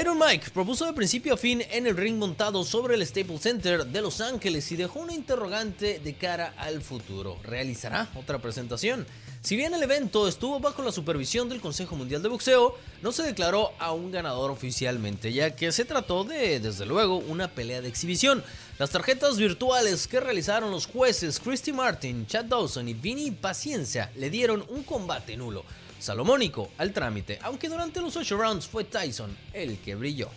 Iron 0.00 0.18
Mike 0.18 0.50
propuso 0.54 0.86
de 0.86 0.94
principio 0.94 1.34
a 1.34 1.36
fin 1.36 1.62
en 1.70 1.86
el 1.86 1.94
ring 1.94 2.16
montado 2.16 2.64
sobre 2.64 2.94
el 2.94 3.06
Staples 3.06 3.42
Center 3.42 3.84
de 3.84 4.00
Los 4.00 4.22
Ángeles 4.22 4.72
y 4.72 4.76
dejó 4.76 5.00
una 5.00 5.12
interrogante 5.12 5.98
de 5.98 6.14
cara 6.14 6.54
al 6.56 6.80
futuro. 6.80 7.38
¿Realizará 7.42 8.08
otra 8.14 8.38
presentación? 8.38 9.06
Si 9.42 9.54
bien 9.54 9.74
el 9.74 9.82
evento 9.82 10.26
estuvo 10.26 10.60
bajo 10.60 10.82
la 10.82 10.92
supervisión 10.92 11.50
del 11.50 11.60
Consejo 11.60 11.94
Mundial 11.94 12.22
de 12.22 12.30
Boxeo, 12.30 12.74
no 13.02 13.12
se 13.12 13.24
declaró 13.24 13.72
a 13.78 13.92
un 13.92 14.10
ganador 14.10 14.50
oficialmente, 14.50 15.30
ya 15.30 15.54
que 15.54 15.72
se 15.72 15.84
trató 15.84 16.24
de, 16.24 16.58
desde 16.58 16.86
luego, 16.86 17.18
una 17.18 17.48
pelea 17.48 17.82
de 17.82 17.88
exhibición. 17.88 18.42
Las 18.78 18.90
tarjetas 18.90 19.36
virtuales 19.36 20.06
que 20.06 20.20
realizaron 20.20 20.70
los 20.70 20.86
jueces 20.86 21.38
Christy 21.38 21.72
Martin, 21.72 22.26
Chad 22.26 22.46
Dawson 22.46 22.88
y 22.88 22.94
Vinny 22.94 23.30
Paciencia 23.32 24.10
le 24.16 24.30
dieron 24.30 24.64
un 24.70 24.84
combate 24.84 25.36
nulo, 25.36 25.64
salomónico 26.02 26.70
al 26.78 26.92
trámite, 26.92 27.38
aunque 27.42 27.68
durante 27.68 28.00
los 28.00 28.16
8 28.16 28.36
rounds 28.36 28.66
fue 28.66 28.84
Tyson 28.84 29.36
el 29.52 29.78
que 29.78 29.94
brilló. 29.94 30.28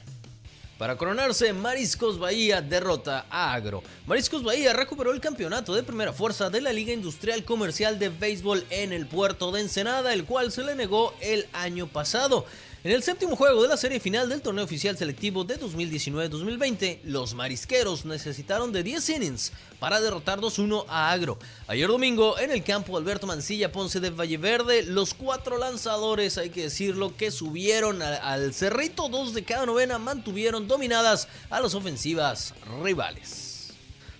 Para 0.78 0.98
coronarse, 0.98 1.54
Mariscos 1.54 2.20
Bahía 2.20 2.62
derrota 2.62 3.26
a 3.30 3.54
Agro. 3.54 3.82
Mariscos 4.08 4.44
Bahía 4.44 4.74
recuperó 4.74 5.14
el 5.14 5.22
campeonato 5.22 5.74
de 5.74 5.84
primera 5.84 6.12
fuerza 6.12 6.50
de 6.50 6.60
la 6.60 6.74
Liga 6.74 6.92
Industrial 6.92 7.46
Comercial 7.46 7.98
de 7.98 8.10
Béisbol 8.10 8.66
en 8.70 8.92
el 8.92 9.08
puerto 9.08 9.54
de 9.54 9.62
Ensenada, 9.62 10.14
el 10.14 10.26
cual 10.26 10.52
se 10.52 10.66
le 10.66 10.76
negó 10.76 11.16
el 11.22 11.48
año 11.54 11.88
pasado. 11.88 12.46
En 12.86 12.92
el 12.92 13.02
séptimo 13.02 13.36
juego 13.36 13.64
de 13.64 13.68
la 13.68 13.78
serie 13.78 14.00
final 14.00 14.30
del 14.30 14.44
torneo 14.44 14.64
oficial 14.64 14.96
selectivo 14.96 15.44
de 15.44 15.60
2019-2020, 15.60 17.00
los 17.06 17.34
marisqueros 17.34 18.06
necesitaron 18.06 18.72
de 18.72 18.84
10 18.84 19.10
innings 19.10 19.54
para 19.80 20.00
derrotar 20.00 20.40
2-1 20.40 20.86
a 20.88 21.12
Agro. 21.12 21.40
Ayer 21.66 21.88
domingo, 21.88 22.38
en 22.38 22.52
el 22.52 22.64
campo 22.64 22.96
Alberto 22.96 23.26
Mancilla 23.26 23.72
Ponce 23.72 24.00
de 24.00 24.12
Valleverde, 24.12 24.84
los 24.84 25.16
cuatro 25.16 25.58
lanzadores, 25.58 26.38
hay 26.38 26.52
que 26.52 26.62
decirlo, 26.62 27.18
que 27.18 27.32
subieron 27.32 28.04
al 28.04 28.54
cerrito, 28.54 29.10
dos 29.10 29.34
de 29.34 29.44
cada 29.44 29.66
novena, 29.66 29.98
mantuvieron 29.98 30.68
dominadas 30.68 31.28
a 31.50 31.62
las 31.62 31.74
ofensivas 31.74 32.54
rivales. 32.84 33.45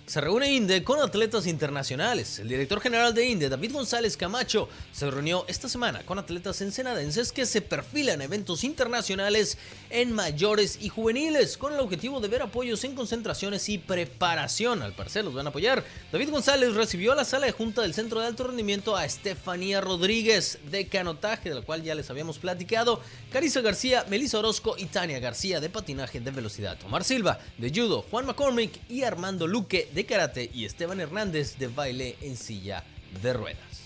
Se 0.06 0.20
reúne 0.20 0.52
INDE 0.52 0.84
con 0.84 1.00
atletas 1.00 1.48
internacionales. 1.48 2.38
El 2.38 2.46
director 2.46 2.80
general 2.80 3.12
de 3.12 3.26
INDE, 3.26 3.48
David 3.48 3.72
González 3.72 4.16
Camacho, 4.16 4.68
se 4.92 5.10
reunió 5.10 5.44
esta 5.48 5.68
semana 5.68 6.04
con 6.06 6.20
atletas 6.20 6.60
ensenadenses 6.60 7.32
que 7.32 7.44
se 7.44 7.60
perfilan 7.60 8.22
eventos 8.22 8.62
internacionales 8.62 9.58
en 9.90 10.12
mayores 10.12 10.78
y 10.80 10.90
juveniles, 10.90 11.58
con 11.58 11.72
el 11.74 11.80
objetivo 11.80 12.20
de 12.20 12.28
ver 12.28 12.42
apoyos 12.42 12.84
en 12.84 12.94
concentraciones 12.94 13.68
y 13.68 13.78
preparación. 13.78 14.80
Al 14.80 14.94
parecer 14.94 15.24
los 15.24 15.34
van 15.34 15.46
a 15.46 15.48
apoyar. 15.48 15.82
David 16.12 16.30
González 16.30 16.74
recibió 16.74 17.10
a 17.10 17.16
la 17.16 17.24
sala 17.24 17.46
de 17.46 17.52
junta 17.52 17.82
del 17.82 17.92
Centro 17.92 18.20
de 18.20 18.28
Alto 18.28 18.44
Rendimiento 18.46 18.96
a 18.96 19.04
Estefanía 19.04 19.80
Rodríguez 19.80 20.60
de 20.70 20.86
canotaje, 20.86 21.48
de 21.48 21.56
la 21.56 21.62
cual 21.62 21.82
ya 21.82 21.96
les 21.96 22.10
habíamos 22.10 22.38
platicado, 22.38 23.00
Carissa 23.32 23.60
García, 23.60 24.06
Melissa 24.08 24.38
Orozco 24.38 24.76
y 24.78 24.84
Tania 24.84 25.18
García 25.18 25.58
de 25.58 25.68
patinaje 25.68 26.20
de 26.20 26.30
velocidad, 26.30 26.78
Omar 26.86 27.02
Silva 27.02 27.40
de 27.58 27.70
judo, 27.70 28.02
Juan 28.08 28.26
McCormick 28.26 28.88
y 28.88 29.02
Armando 29.02 29.48
Luque 29.48 29.90
de 29.96 30.04
karate 30.04 30.50
y 30.52 30.66
Esteban 30.66 31.00
Hernández 31.00 31.56
de 31.56 31.68
baile 31.68 32.18
en 32.20 32.36
silla 32.36 32.84
de 33.22 33.32
ruedas. 33.32 33.80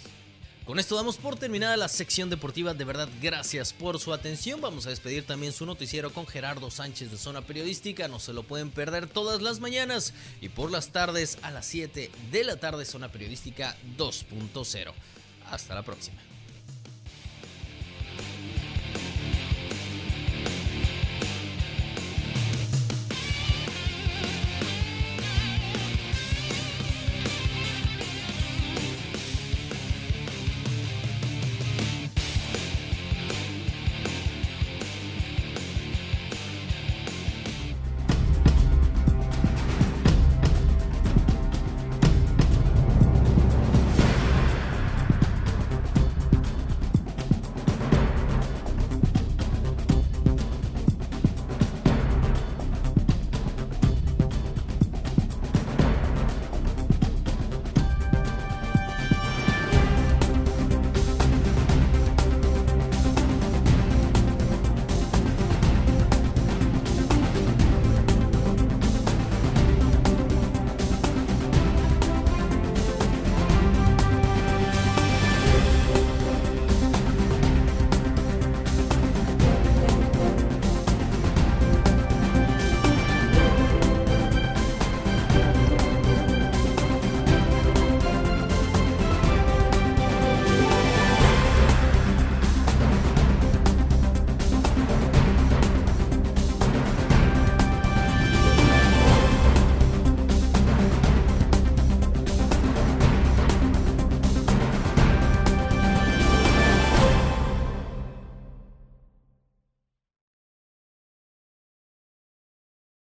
Con 0.65 0.81
esto 0.81 0.97
damos 0.97 1.17
por 1.19 1.37
terminada 1.37 1.77
la 1.77 1.87
sección 1.87 2.29
deportiva. 2.29 2.75
De 2.75 2.85
verdad, 2.85 3.09
gracias 3.23 3.73
por 3.73 4.01
su 4.01 4.13
atención. 4.13 4.61
Vamos 4.61 4.87
a 4.87 4.91
despedir 4.91 5.25
también 5.25 5.53
su 5.53 5.67
noticiero 5.67 6.13
con 6.13 6.27
Gerardo 6.27 6.69
Sánchez 6.69 7.13
de 7.13 7.17
Zona 7.17 7.43
Periodística. 7.43 8.09
No 8.09 8.19
se 8.19 8.33
lo 8.33 8.43
pueden 8.43 8.73
perder 8.73 9.07
todas 9.07 9.41
las 9.41 9.61
mañanas 9.61 10.13
y 10.41 10.49
por 10.49 10.73
las 10.73 10.89
tardes 10.89 11.39
a 11.43 11.53
las 11.53 11.67
7 11.67 12.11
de 12.33 12.45
la 12.45 12.57
tarde 12.57 12.85
Zona 12.87 13.13
Periodística 13.13 13.77
2.0. 13.97 14.93
Hasta 15.49 15.77
la 15.77 15.85
próxima. 15.85 16.30